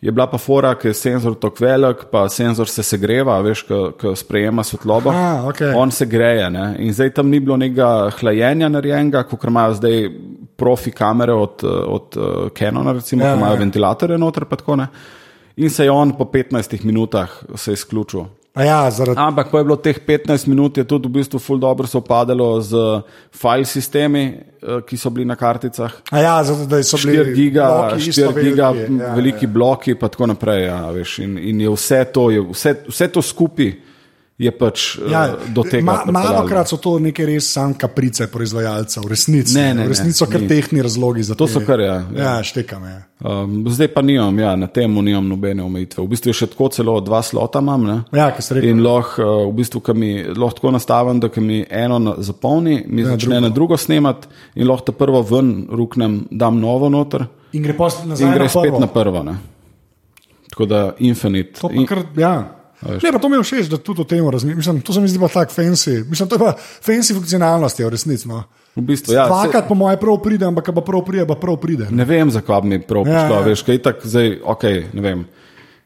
[0.00, 3.66] Je bila pa fora, ker je senzor tako velik, pa senzor se segreva, veš,
[4.00, 5.12] ko sprejema svetlobo.
[5.12, 5.74] Aha, okej.
[5.76, 6.46] On se greje.
[6.50, 6.70] Ne?
[6.80, 10.08] In zdaj tam ni bilo nekega hlajenja narejenega, kot imajo zdaj
[10.56, 12.16] profi kamere od, eh, od
[12.56, 13.60] Canona, recimo, Ja, ki imajo ja.
[13.60, 14.44] ventilatorje noter.
[14.48, 14.88] pa tako, ne.
[15.56, 17.28] In se je on po 15 minutah
[17.68, 18.24] izključil.
[18.54, 21.58] A ja, zaradi Ampak ko je bilo teh 15 minut, je tudi v bistvu ful
[21.62, 25.92] dobro sopadalo z file sistemi, eh, ki so bili na karticah.
[26.10, 29.46] A ja, zato, da so bili 4 giga, bloki isto 4 giga veliki, ja, veliki
[29.46, 29.50] ja.
[29.50, 30.64] bloki, pa tako naprej.
[30.66, 33.70] Ja, veš, in, in je vse to, je vse, vse to skupaj
[34.40, 35.84] je pač Ja, ja, do tega.
[35.84, 39.52] ma, malo krat so to neke res sam kaprice proizvajalcev, resnici.
[39.52, 40.48] Ne, ne, v resnici so kar ni.
[40.48, 42.22] tehni razlogi za To te- so kar, ja, ja.
[42.22, 42.80] Ja, štekam.
[42.82, 42.98] Ja.
[43.20, 46.00] Um, zdaj pa nimam, ja, na tem nimam nobene omejitve.
[46.00, 47.84] V bistvu je še tako celo dva slota imam.
[47.84, 47.98] Ne?
[48.12, 48.70] Ja, ki ste rekli.
[48.70, 53.02] In lahko, uh, v bistvu, mi lahko tako nastavim, da mi eno na- zapolni, mi
[53.02, 53.40] Ja, začne drugo.
[53.40, 54.24] na drugo snemati
[54.56, 57.76] in lahko ta prvo ven ruknem, dam novo noter In gre
[58.16, 58.48] in gre na prvo.
[58.48, 59.22] spet na prvo.
[59.22, 59.36] Ne?
[60.48, 61.60] Tako da infinite.
[61.60, 62.56] To pa kar, ja.
[62.82, 64.80] Ne, pa to mi je všeč, da tudi o tem razmišljam.
[64.80, 66.00] To se mi zdi pa tako fancy.
[66.04, 68.24] Mislim, to je pa fancy funkcionalnost, je v resnici.
[68.24, 68.44] No.
[68.70, 71.56] v bistvu, ja, se, Dvakrat, po mojem, prav pride, ampak pa prav pride, pa prav
[71.56, 71.88] pride.
[71.90, 73.34] ne vem, zakaj mi prav Ja, prišlo.
[73.34, 73.36] ja.
[73.36, 75.24] Ja, veš, kaj tak zdaj, ok, ne vem.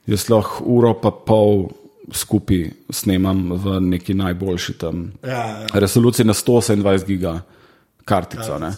[0.07, 1.71] Jaz lahko uro pa pol
[2.07, 5.31] skupaj snemam v neki najboljši tam Ja,
[5.65, 5.67] ja.
[5.75, 7.41] resoluciji na 128 giga
[8.05, 8.59] kartico.
[8.59, 8.71] ne.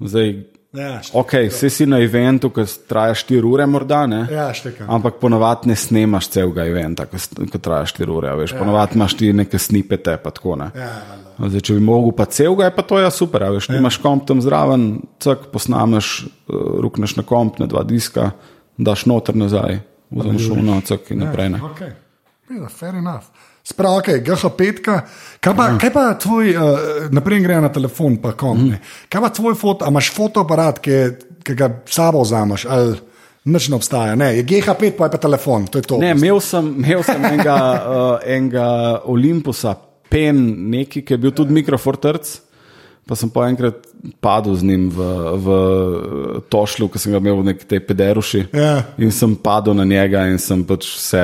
[0.00, 4.22] Zdaj, Ja, št- ok, vsi si na eventu, ki traja 4 ure, morda ne.
[4.32, 4.88] ja štekam.
[4.88, 8.30] Ampak ponovadi ne snemaš celega eventa, ki, traja 4 ure.
[8.32, 10.70] a Veš, ponovadi imaš ti neke snipete, pa tako ne.
[10.72, 11.48] Ja, valjda.
[11.52, 13.44] Zdaj, če bi mogel pa celega, je pa to ja super.
[13.44, 13.76] a Veš, ja.
[13.76, 14.86] imaš komp tam zraven,
[15.20, 18.30] cak posnameš, uh, rukneš na komp, na dva diska,
[18.80, 21.52] daš noter nazaj, vzameš šuno, cak in naprej.
[21.52, 21.60] Ne.
[21.68, 21.92] Okay.
[22.50, 23.30] Ja, fair enough.
[23.62, 24.80] Sprav, ok, GH5,
[25.40, 26.80] kaj pa, kaj pa tvoj, uh,
[27.14, 28.58] naprej gre na telefon, pa kom.
[28.58, 28.80] Mm.
[29.08, 30.98] Kaj pa tvoj foto, a imaš fotoaparat, ki,
[31.46, 32.98] ki ga sabo vzameš, ali
[33.46, 34.16] nič ne obstaja?
[34.18, 36.00] Ne, je GH5, pa je pa telefon, to je to.
[36.02, 38.66] Ne, imel sem, imel sem enega, uh, enega
[39.06, 39.76] Olympusa,
[40.10, 40.42] pen,
[40.74, 42.34] neki, ki je bil tudi mikrofortrc.
[43.02, 43.82] Pa sem po enkrat
[44.22, 45.06] padel z njim v,
[45.42, 45.46] v
[46.50, 48.42] tošlju, ki sem ga imel v neki tej pederuši.
[48.54, 48.94] Ja.
[49.02, 51.22] In sem padel na njega in sem pač vse,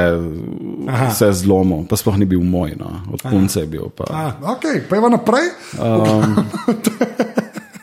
[0.89, 1.87] vse zlomil.
[1.91, 2.91] Pa sploh ni bil moj, no.
[3.15, 3.91] od punce je bil.
[3.95, 4.11] Pa.
[4.11, 4.25] A,
[4.57, 5.47] ok, pa je naprej.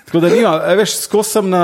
[0.06, 1.62] Tako da nima, veš, skozi sem na,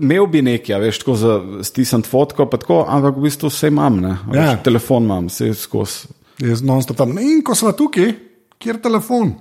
[0.00, 1.32] imel bi nekaj, veš, tako za
[1.66, 4.14] stisniti fotko, pa tako, ampak v bistvu vse imam, ne.
[4.30, 4.54] Veš, Ja.
[4.64, 6.08] Telefon imam, vse skozi.
[6.40, 7.12] Jaz non-stop tam.
[7.20, 8.14] In ko smo tukaj,
[8.62, 9.34] kjer telefon?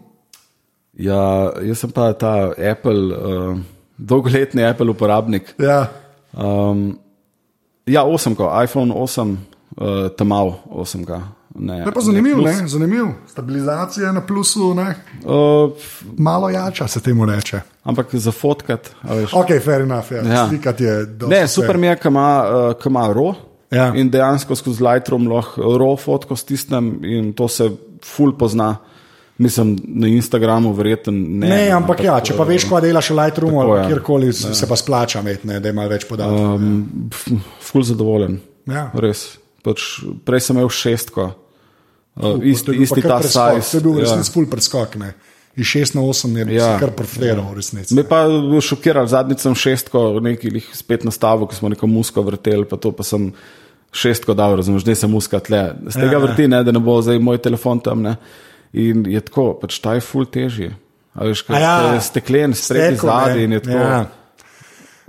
[0.94, 3.60] Ja, jaz sem pa ta Apple, uh,
[3.98, 5.54] dolgoletni Apple uporabnik.
[5.60, 5.86] Ja.
[6.34, 7.00] Um,
[7.86, 9.38] ja, 8, iPhone 8,
[9.78, 11.06] uh, tamal 8.
[11.56, 13.06] Ne, To je pa zanimiv, ne, zanimiv.
[13.28, 14.96] Stabilizacija na plusu, ne.
[15.24, 15.72] Uh,
[16.18, 17.60] malo jača se temu reče.
[17.84, 18.92] ampak za fotkat.
[19.34, 20.24] Ok, fair enough, ja.
[20.24, 20.48] Ja.
[20.48, 21.36] slikati je dosti.
[21.36, 23.34] Ne, super mi je, ki ima, uh, ima RAW.
[23.72, 23.92] Ja.
[23.96, 27.70] In dejansko skozi Lightroom lahko RAW fotko stisnem in to se
[28.04, 28.76] ful pozna.
[29.42, 31.48] Mislim, na Instagramu verjetno ne.
[31.50, 33.88] Ne, ampak ja, če pa veš, kaj delaš v Lightroomu Tako, ali ja.
[33.89, 34.54] kjerkoli, ja.
[34.54, 36.60] se pa splača imeti, ne, da ima več podatkov.
[36.60, 37.32] Um, f-
[37.72, 38.38] ful zadovoljen.
[38.70, 38.89] Ja.
[39.02, 39.24] Res.
[39.66, 39.88] Pač,
[40.28, 41.32] prej sem imel šestko.
[42.16, 43.72] Uh, isti, bil pa isti kar ta size.
[43.72, 44.08] To je bil v ja.
[44.10, 44.98] resnici full preskok.
[45.02, 45.14] Ne.
[45.56, 46.68] Iz 6 na 8 je Ja.
[46.74, 46.76] ja.
[46.80, 47.96] kar preferal v resnici.
[47.98, 48.22] Me pa
[48.64, 53.04] šokiral, zadnjič sem šestko, nekaj spet nastavil, ko smo neko musko vrteli, pa to pa
[53.04, 53.32] sem
[53.92, 55.64] šestko dal, razumeš, zdaj sem muska tle.
[55.89, 56.24] Z tega Ja, ja.
[56.24, 58.06] vrti, ne, da ne bo zdaj moj telefon tam.
[58.06, 58.16] Ne.
[58.74, 60.72] In je tako, pač ta je ful težji.
[61.16, 62.00] Veš, kaj ja.
[62.00, 63.44] steklen, zadnji ne.
[63.44, 63.78] in je tako.
[63.78, 64.06] Ja.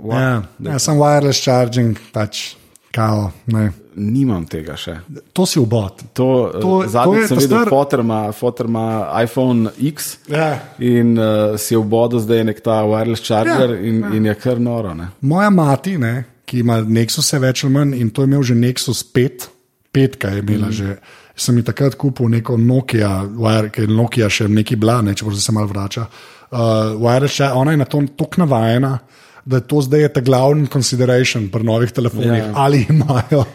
[0.03, 0.19] What?
[0.19, 2.55] Ja, ja, sem wireless charging, pač
[2.91, 3.31] kao.
[3.45, 3.69] Ne.
[3.95, 4.97] Nimam tega še.
[5.37, 6.01] To si ubod.
[6.17, 8.85] To, To- to zadnjič sem videl, star- fotor ima, fotor ima
[9.21, 10.59] iPhone X Ja.
[10.81, 14.13] in uh, si bodu zdaj nek ta wireless charger ja, in, ja.
[14.17, 14.93] in je kar noro.
[14.97, 15.11] Ne?
[15.21, 19.05] Moja mati, ne, ki ima Nexus več ali manj in to je imel že Nexus
[19.05, 19.47] 5,
[19.93, 20.71] petka je imela mm.
[20.81, 20.97] že.
[21.35, 25.51] Sem ji takrat kupil neko Nokia, wire, je Nokia še neki bila, ne, če se
[25.55, 26.05] malo vrača.
[26.53, 28.99] Uh, wireless ona je na to tako navajena,
[29.45, 32.45] da je to zdaj je ta glavni consideration pri novih telefonih, Ja.
[32.45, 32.51] ja.
[32.55, 33.45] ali imajo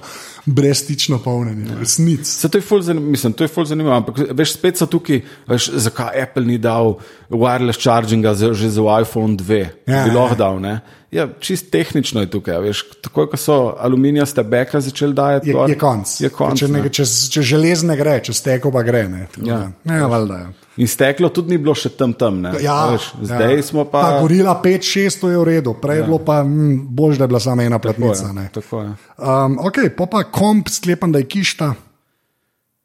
[0.49, 1.79] brezstično polnjenje, ja.
[1.79, 2.27] resnic.
[2.29, 5.21] Se to je ful zanimivo, mislim, to je ful zanimivo, ampak veš, spet so tukaj,
[5.47, 6.95] veš, zakaj Apple ni dal
[7.31, 10.39] wireless charginga za, že za iPhone 2, Ja, bi lahko ja.
[10.39, 10.79] dal, ne?
[11.11, 15.71] Ja, čist tehnično je tukaj, veš, takoj, ko so aluminijaste beke začeli dajati, Je, gor,
[15.71, 16.21] je konc.
[16.21, 16.83] Je konc če, ne.
[16.83, 19.07] ne, če, če železne gre, če steko pa gre.
[19.09, 19.61] Ne, Tako Ja.
[19.85, 20.35] ne valjda.
[20.39, 20.68] ja.
[20.79, 22.53] In steklo tudi ni bilo še tam tam, ne?
[22.63, 23.63] Ja, veš, zdaj ja.
[23.67, 24.03] smo pa.
[24.05, 26.03] Ta gorila 5-6 je v redu, prej ja.
[26.03, 28.31] je bilo pa mm, bolj, da je bila samo ena platnica.
[28.33, 28.47] ne.
[28.55, 28.93] Tako je.
[29.19, 31.73] Um, ok, pa pa komp, sklepam, da je kišta.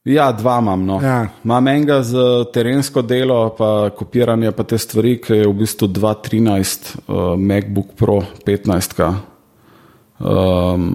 [0.09, 0.81] Ja, dva imam.
[0.85, 0.97] No.
[1.03, 1.27] Ja.
[1.45, 6.89] Imam enega za terensko delo, pa kopiranje, pa te stvari, ki je v bistvu 2.13,
[7.07, 8.99] uh, MacBook Pro 15.
[10.19, 10.89] Um,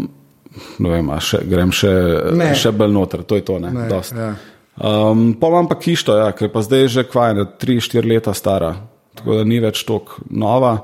[0.79, 1.95] ne vem, še, grem še,
[2.37, 2.53] Ne.
[2.59, 3.59] še bolj noter, to je to.
[3.63, 4.13] Ne, Ne, dost.
[4.19, 4.35] ja.
[4.81, 8.75] Um, pa imam pa kišto, ja, je pa zdaj že kvaj, 3-4 leta stara,
[9.15, 10.79] tako da ni več tako nova.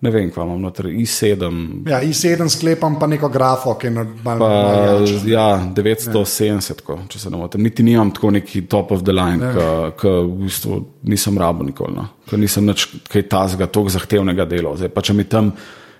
[0.00, 4.36] ne vem, kva imam noter, i7, Ja, i7 sklepam pa neko grafo, ki je pa
[4.38, 5.16] malce.
[5.26, 7.62] ja, 970, ko, če se ne motim.
[7.66, 9.50] Niti nimam tako neki top of the line,
[9.98, 12.06] ki v bistvu nisem rabo nikoli, no.
[12.30, 14.76] ker nisem nič kaj tazga, tako zahtevnega dela.
[14.78, 15.50] Zdaj pa če mi tam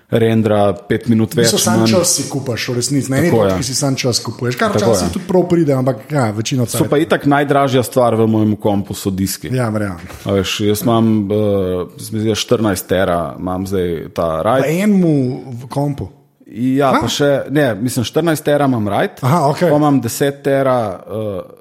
[0.09, 1.51] rendra pet minut več.
[1.51, 3.11] So sam čas si kupaš, v resnici.
[3.13, 3.49] Na eni Tako, ja.
[3.53, 5.13] točki si sam čas kupuješ, kar Tako, včasih ja.
[5.13, 6.89] tudi prav pride, ampak ja, večino So cajt.
[6.89, 9.51] pa itak najdražja stvar v mojem kompu so diski.
[9.53, 10.01] Ja, verjamem.
[10.25, 14.65] A Veš, jaz imam uh, zdi, 14 tera, imam zdaj ta Pa rajd.
[14.65, 15.13] enemu
[15.61, 16.09] v kompu.
[16.49, 19.69] Ja, pa še, ne, mislim, 14 tera imam rajd, Aha, okej.
[19.69, 20.77] pa imam 10 tera.
[21.05, 21.55] Uh,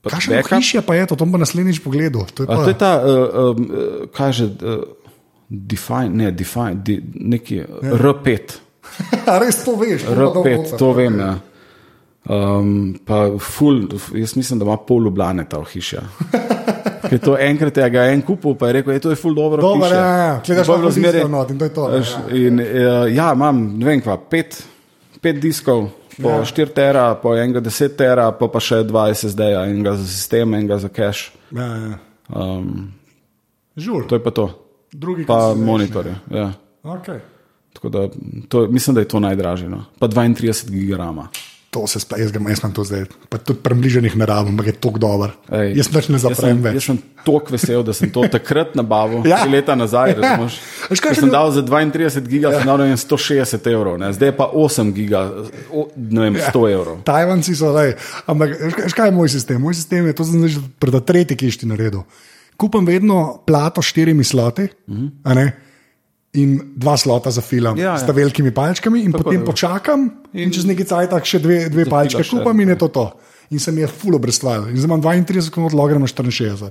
[0.00, 0.56] Kakšno backup.
[0.56, 2.24] hišje pa je to, to bom naslednjič pogledal.
[2.32, 3.66] To je A pa, to je ta, uh, um,
[4.14, 4.80] kaj že, uh,
[5.50, 7.64] define, ne, define, di, neki Ja.
[7.82, 8.38] R5.
[9.30, 10.02] A res to veš?
[10.02, 10.78] to pa R5, dobro.
[10.78, 11.18] to vem.
[11.20, 11.34] Ja.
[12.30, 16.02] Um, pa ful, jaz mislim, da ima pol Ljubljane ta hiša.
[17.10, 19.62] Ker to enkrat je ga en kupil, pa je rekel, da je to ful dobro.
[19.62, 20.40] Dobro, hiše." ja, ja.
[20.46, 22.66] Pol je lahko bilo zmeraj- not in to je to, ne, Veš, In, uh,
[23.14, 24.62] ja, imam, ne vem kva, pet,
[25.20, 25.88] pet diskov.
[26.22, 26.36] Po Ja.
[26.36, 26.44] ja.
[26.44, 30.76] 4 tera, po enega 10 tera, pa, pa še 2 SSD-ja, enega za sistem, enega
[30.78, 31.30] za cache.
[31.50, 31.98] Ja, ja.
[32.36, 32.92] Um,
[33.76, 34.59] Žur, to je pa to.
[34.92, 36.14] Drugi Pa monitorje.
[36.30, 36.52] Ja.
[36.82, 37.18] Okay.
[37.72, 38.08] Tako da,
[38.48, 39.68] to, mislim, da je to najdražje.
[39.68, 39.84] No.
[39.98, 41.28] Pa 32 gigabajta.
[41.70, 44.72] To se spa, jaz, jaz imam to zdaj, pa tudi približenih ne rabim, ampak je
[44.72, 45.30] tako dober.
[45.48, 46.82] Ej, Jaz nič ne Jaz sem, zaprem jaz več.
[46.82, 49.30] sem tako vesel, da sem to takrat nabavil, Ja.
[49.30, 49.38] ja.
[49.38, 50.16] tri leta nazaj.
[50.18, 50.32] Ja.
[50.34, 50.48] Ja.
[50.90, 52.58] Veš, kaj sem dal za 32 giga, ja.
[52.58, 54.10] sem dal ne vem, 160 evrov, ne.
[54.10, 55.30] zdaj pa 8 giga,
[55.70, 56.96] o, ne vem, 100 evrov.
[57.06, 57.94] Tajvanci so, lej,
[58.26, 59.62] ampak veš, kaj- veš, kaj je moj sistem?
[59.62, 62.02] Moj sistem je to, sem zdaj že pred tretji kišti naredil.
[62.60, 65.50] Kupam vedno plato s štirimi sloti mm -hmm.
[66.32, 68.12] in dva slota za film, Ja, s ja.
[68.12, 69.44] velikimi palčkami, in Tako potem je.
[69.46, 70.00] počakam,
[70.32, 73.10] in, in čez nekaj cajt še dve, dve palčke kupam, in je to to.
[73.50, 74.68] In se mi je fulo brestval.
[74.68, 76.70] In zdaj imam 32 minut, logram na 64.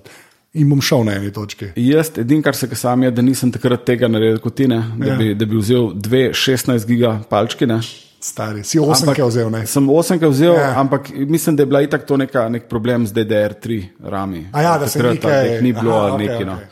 [0.53, 1.65] In bom šel na eni točki.
[1.75, 4.79] Jaz, edin, kar se ga sam je, da nisem takrat tega naredil kot ti, ne,
[4.97, 5.11] da, Ja.
[5.13, 5.17] ja.
[5.17, 7.65] bi, da bi vzel dve 16 giga palčki.
[7.65, 7.79] Ne.
[8.21, 9.61] Stari, si 8 je vzel, ne?
[9.65, 10.73] Sem 8 vzel, Ja.
[10.75, 14.47] ampak mislim, da je bila itak to neka, nek problem z DDR3 rami.
[14.51, 16.45] A ja, da se nekaj- da ni bilo Aha, ali okej, neki.
[16.45, 16.53] No.
[16.53, 16.67] okej.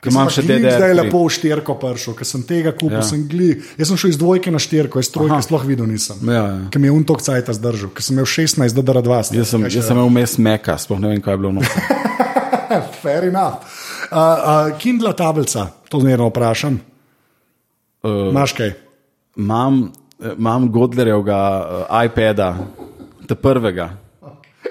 [0.00, 0.76] Ker imam še DDR3.
[0.76, 3.02] Zdaj je lepo v štirko prišel, ker sem tega kupil, ja.
[3.02, 3.56] Sem gli.
[3.78, 5.40] Jaz sem šel iz dvojke na štirko, iz trojke Aha.
[5.42, 6.20] sploh videl nisem.
[6.28, 6.68] Ja, ja.
[6.70, 9.22] Ker mi je un tok cajt zdržal, ker sem imel 16 DDR2.
[9.24, 9.38] stari.
[9.40, 11.64] Jaz sem, jaz sem imel vmes meka, sploh ne vem, kaj je bilo noč.
[13.02, 13.64] Fair enough.
[14.12, 16.76] Uh, uh, Kindle tablica, to zmerno vprašam.
[18.04, 18.74] Uh, Maš kaj?
[19.40, 20.03] Imam, eh,
[20.38, 21.40] imam Godlerjevega
[21.90, 22.54] uh, iPada,
[23.28, 23.90] te prvega.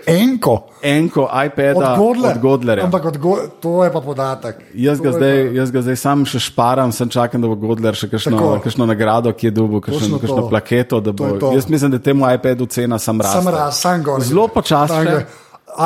[0.08, 0.68] Enko.
[0.82, 2.32] Enko iPada Od Godler.
[2.32, 2.84] od Godlerja.
[2.84, 4.56] Ampak od go to je pa podatek.
[4.74, 7.96] Jaz To ga, zdaj, jaz ga zdaj sam še šparam, sem čakam, da bo Godler
[7.96, 11.00] še kakšno, kakšno nagrado, ki je dobil, kakšno, kakšno plaketo.
[11.14, 13.40] Bo, jaz mislim, da temu iPadu cena sam Pa, raste.
[13.40, 14.22] Sam raz, sam gor.
[14.22, 15.26] Zelo gre.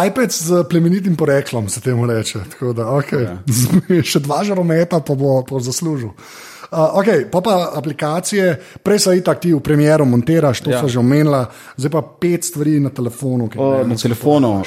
[0.08, 2.40] iPad z plemenitim poreklom se temu reče.
[2.52, 3.24] Tako Da, okay.
[3.24, 4.04] ja.
[4.12, 6.12] Še dva žarometa pa bo, bo zaslužil.
[6.72, 10.82] Uh, okay, pa pa aplikacije, prej so itak ti v premjeru montiraš, to ja.
[10.82, 11.46] So že omenila,
[11.80, 13.48] zdaj pa pet stvari na telefonu.
[13.56, 14.64] O, ne, na telefonu,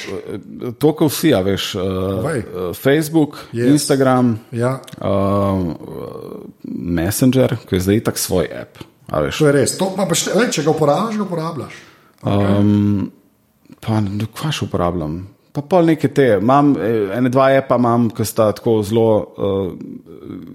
[0.81, 3.69] to, kar vsi, a veš, uh, Facebook, Yes.
[3.77, 5.61] Instagram, Ja, uh,
[6.65, 8.81] Messenger, ki je zdaj tak svoj app.
[9.11, 9.77] to je res.
[9.77, 11.73] To, pa, pa šte, lej, če ga uporabljaš, ga uporabljaš.
[12.25, 13.11] Um,
[13.81, 14.01] pa,
[14.33, 15.27] kaj še uporabljam?
[15.51, 19.73] Pa pol neke te, imam eh, ene dva epa, imam, ki sta tako zelo uh,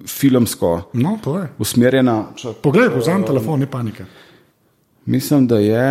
[0.08, 1.18] filmsko No,
[1.58, 2.14] usmerjena.
[2.34, 4.06] Če, Poglej, vzamem telefon, ni panike.
[5.06, 5.84] mislim, da je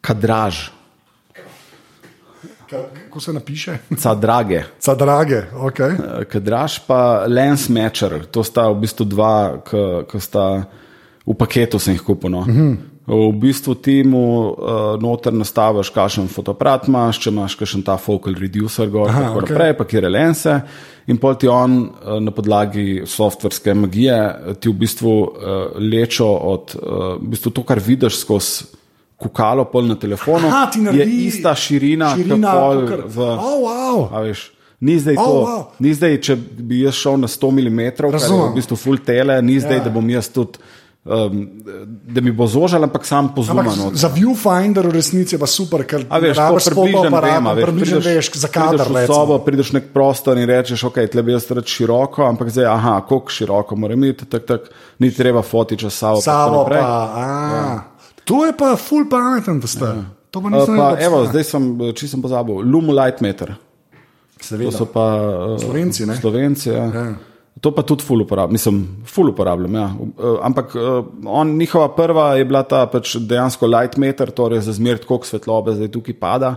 [0.00, 0.68] kadraž,
[2.70, 3.78] Ka- Kako se napiše?
[3.98, 4.62] ca drage.
[4.80, 5.78] Za drage, ok.
[6.28, 9.62] Kadraž pa lens matcher, to sta v bistvu dva,
[10.10, 10.66] ki sta
[11.26, 12.30] v paketu sem jih kupil.
[12.30, 12.42] No.
[13.06, 18.34] V bistvu ti mu uh, noter nastaviš, kakšen fotoaparat imaš, če imaš kakšen ta focal
[18.34, 19.52] reducer, gor, Aha, tako okay.
[19.54, 20.54] naprej, pa kjer je lense.
[21.06, 25.30] In pol ti on uh, na podlagi softverske magije eh, ti v bistvu uh,
[25.78, 28.66] lečo od uh, v bistvu to, kar vidiš skozi
[29.16, 33.18] kukalo pol na telefonu, Aha, je ista širina, širina, kot kakor- v.
[33.38, 34.34] Oh, wow.
[34.80, 35.60] Ni zdaj, Oh, to, wow.
[35.80, 38.50] ni zdaj, če bi jaz šel na 100 mm, kar je Razumem.
[38.50, 39.84] v bistvu full tele, ni zdaj, Ja.
[39.84, 40.58] da bom jaz tudi,
[41.06, 41.48] um,
[42.04, 43.90] da mi bo zožal, ampak sam Ampak pozumano.
[43.94, 47.46] za viewfinder v resnici je pa super, ker A veš, to rabiš približno fotoaparat, vem,
[47.46, 49.14] a veš, približno veš, za kader prideš v recimo.
[49.14, 52.94] sobo, prideš nek prostor in rečeš, ok, tle bi jaz rad široko, ampak zdaj, aha,
[53.08, 54.60] koliko široko mora imeti, tak, tak,
[54.98, 56.20] ni treba fotiča savo.
[56.20, 56.82] Savo tako naprej.
[56.82, 57.80] pa, a,
[58.24, 59.86] to je pa full pameten, da ste.
[60.30, 63.54] To pa nisem Pa, vedel, evo, da zdaj sem, čisto sem pozabil, Lumo Light Meter.
[64.36, 64.74] To Seveda.
[64.74, 66.16] so pa uh, Slovenci, ne?
[66.16, 66.84] Slovenci, ja.
[66.92, 67.06] Ja.
[67.60, 69.74] To pa tudi ful uporabljam, mislim, ful uporabljam.
[69.74, 69.86] Ja.
[69.96, 74.74] Uh, ampak uh, on, njihova prva je bila ta pač dejansko light meter, torej za
[74.76, 76.56] zmer, koliko svetlobe zdaj tukaj pada.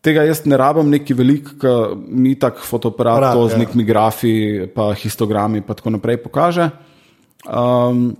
[0.00, 3.62] Tega jaz ne rabim neki velik, ker mi tak fotoaparat Aparat, to z ja.
[3.64, 4.34] nekimi grafi,
[4.74, 6.70] pa histogrami in tako naprej pokaže.
[7.44, 8.14] Um,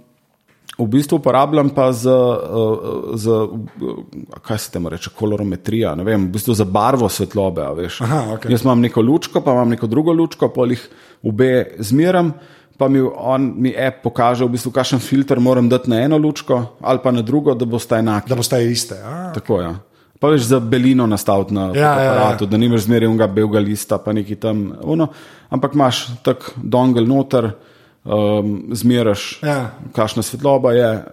[0.78, 3.96] v bistvu uporabljam pa za, uh, za uh,
[4.42, 7.64] kaj se temu reče, kolorometrija, ne vem, v bistvu za barvo svetlobe.
[8.00, 8.52] Aha, okej.
[8.52, 10.88] Jaz imam neko lučko, pa imam neko drugo lučko, pa jih
[11.22, 12.34] obe zmeram.
[12.76, 16.58] Pa mi, on, mi app pokaže, v bistvu, kakšen filter moram dati na eno lučko
[16.84, 18.28] ali pa na drugo, da boste enaki.
[18.28, 18.98] Da boste iste.
[19.00, 19.30] A?
[19.32, 19.70] Tako, ja.
[20.20, 22.12] Pa veš za belino nastaviti na Ja, ja, ja.
[22.12, 24.72] aparatu, da nimaš zmeraj unga belega lista, pa neki tam.
[24.82, 25.08] Uno.
[25.48, 27.50] Ampak imaš tak dongle noter,
[28.06, 29.74] um, zmeraš, Ja.
[29.92, 31.04] kakšna svetloba je,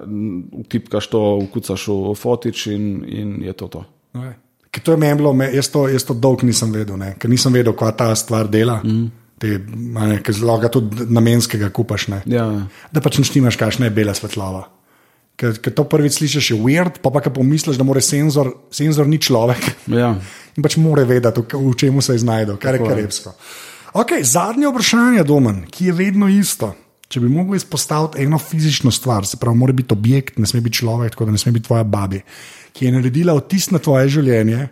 [0.68, 3.82] vtipkaš to, vkucaš v fotič in, in je to to.
[4.14, 4.34] Okay.
[4.74, 7.14] Ker to je meni bilo, jaz to, jaz to dolg nisem vedel, ne?
[7.18, 8.80] ker nisem vedel, kaj ta stvar dela.
[8.82, 9.12] Mm.
[9.38, 12.08] Te, ne, ker zelo ga tudi namenskega kupaš.
[12.14, 12.22] Ne?
[12.30, 12.48] Ja,
[12.94, 14.70] Da pač ne štimaš, kakšna je bela svetlava.
[15.38, 19.10] Ker, ker to prvič slišiš, je weird, pa pa ko pomisliš, da mora senzor, senzor
[19.10, 20.14] ni človek ja.
[20.54, 23.34] in pač mora vedeti, v, čemu se je znašel, kar je karepsko.
[23.94, 26.72] Okay, zadnje vprašanje, Domen, ki je vedno isto.
[27.14, 30.80] Če bi mogel izpostaviti eno fizično stvar, se pravi, mora biti objekt, ne sme biti
[30.82, 32.24] človek, tako da ne sme biti tvoja babi,
[32.74, 34.64] ki je naredila vtis na tvoje življenje.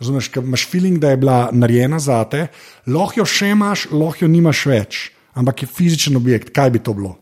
[0.00, 2.46] Razumeš, ker imaš feeling, da je bila narejena za te,
[2.88, 5.02] lahko jo še imaš, lahko jo nimaš več,
[5.36, 7.18] ampak je fizičen objekt, kaj bi to bilo?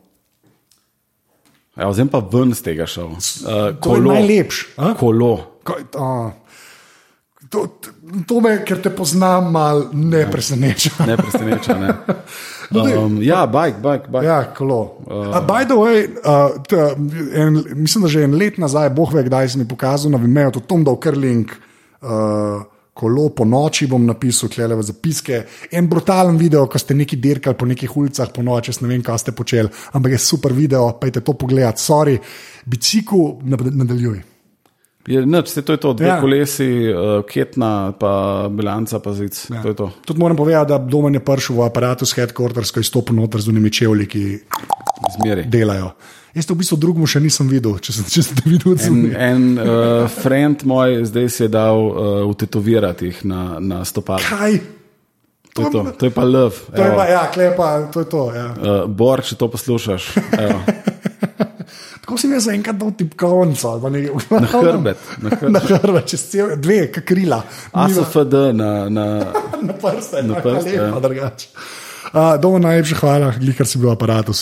[1.78, 3.14] ja zdaj pa ven z tega šel.
[3.14, 4.74] Uh, najlepše.
[4.76, 4.94] a?
[4.98, 5.62] Kolo.
[5.62, 6.30] Ko- a,
[7.49, 7.64] To,
[8.28, 10.90] to me, ker te poznam, malo ne preseneča.
[11.07, 11.78] Ne preseneča.
[11.78, 11.94] Ne.
[12.68, 14.26] Um, ja, bike, bike, bike.
[14.26, 15.01] Ja, kolo.
[15.07, 16.76] Uh, by the way, uh, t,
[17.32, 20.51] en, mislim, da že en let nazaj, boh ve, kdaj si mi pokazal na Vimeo,
[20.53, 21.49] to Tom Dal Krling.
[22.03, 22.61] Uh,
[22.99, 25.44] Kolo po noči bom napisal, klele v zapiske.
[25.70, 29.18] En brutalen video, ko ste neki dirkali po nekih ulicah po noči, ne vem, kaj
[29.22, 32.18] ste počeli, ampak je super video, pejte to pogledat, sorry,
[32.66, 34.18] bicikl nad- nadaljuj.
[35.09, 36.20] Je, se to je to, dve Ja.
[36.20, 38.12] kolesi, uh, ketna, pa
[38.52, 39.48] bilanca, pa zic.
[39.48, 39.62] Ja.
[39.62, 39.86] To to.
[40.04, 43.40] Tudi moram povedati, da Domen je prišel v aparatu s headquarters, ko je stopil noter
[43.40, 44.24] z unimi čevlji, ki
[45.16, 45.44] Zmeri.
[45.48, 45.94] delajo.
[46.34, 48.84] Jaz to v bistvu drugemu še nisem videl, če, sem, če ste videli od En,
[48.84, 49.14] zunaj.
[49.16, 51.96] en uh, friend moj zdaj si je dal uh,
[52.28, 54.20] utetovirati jih na, na stopala.
[54.20, 54.61] Kaj?
[55.56, 55.80] To je, to.
[55.98, 56.54] to je pa love.
[56.70, 58.22] To je pa, ja, klepa, to je to.
[58.36, 58.48] Ja.
[58.52, 60.61] Uh, Bor, če to poslušaš, evo,
[62.09, 64.96] Tako si mi zaenkrat dal tipkovnico, na hrbet.
[65.20, 65.52] Na hrbet.
[65.52, 67.42] Na hrbet, čez cel, dve, kot krila.
[67.76, 69.04] ASFD na, na,
[69.61, 70.86] na prste, Na prste, ja.
[70.88, 71.00] ja.
[71.04, 71.50] drugače.
[72.09, 74.32] Uh, Domo najlepša hvala, ker si bil v aparatu.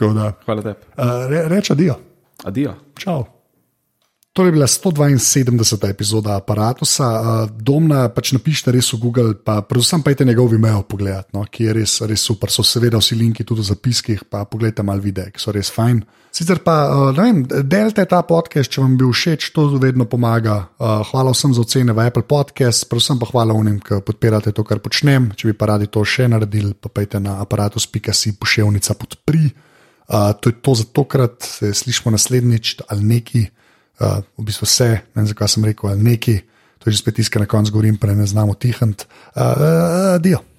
[0.00, 0.80] Hvala tebi.
[0.96, 1.98] uh, re, reč adijo.
[2.48, 2.72] Adijo.
[2.96, 3.39] Čau.
[4.32, 5.90] To je bila 172.
[5.90, 6.86] epizoda aparata.
[7.50, 11.64] Domna pač napišite res v Google, pa predvsem pa je njegov e-mail pogledat, no, ki
[11.64, 12.50] je res, res super.
[12.50, 16.04] So seveda vsi linki tudi v zapiskih, pa pogledajte malo videe, ki so res fajn.
[16.30, 20.60] Sicer pa, ne vem, delite ta podcast, če vam bil všeč, to vedno pomaga.
[20.78, 24.78] Hvala vsem za ocene v Apple Podcast, predvsem pa hvala unim, ki podpirate to, kar
[24.78, 25.32] počnem.
[25.34, 29.50] Če bi pa radi to še naredili, pa pejte na aparatus.si poševnica podpri.
[30.10, 33.42] Uh, to je to za tokrat, se slišimo naslednjič ali neki,
[34.00, 36.36] uh, v bistvu vse, ne vem zakaj sem rekel, ali neki,
[36.80, 39.04] to je že spet tiskaj na koncu govorim, pa ne znamo tihniti.
[39.36, 40.49] Uh, uh, dio.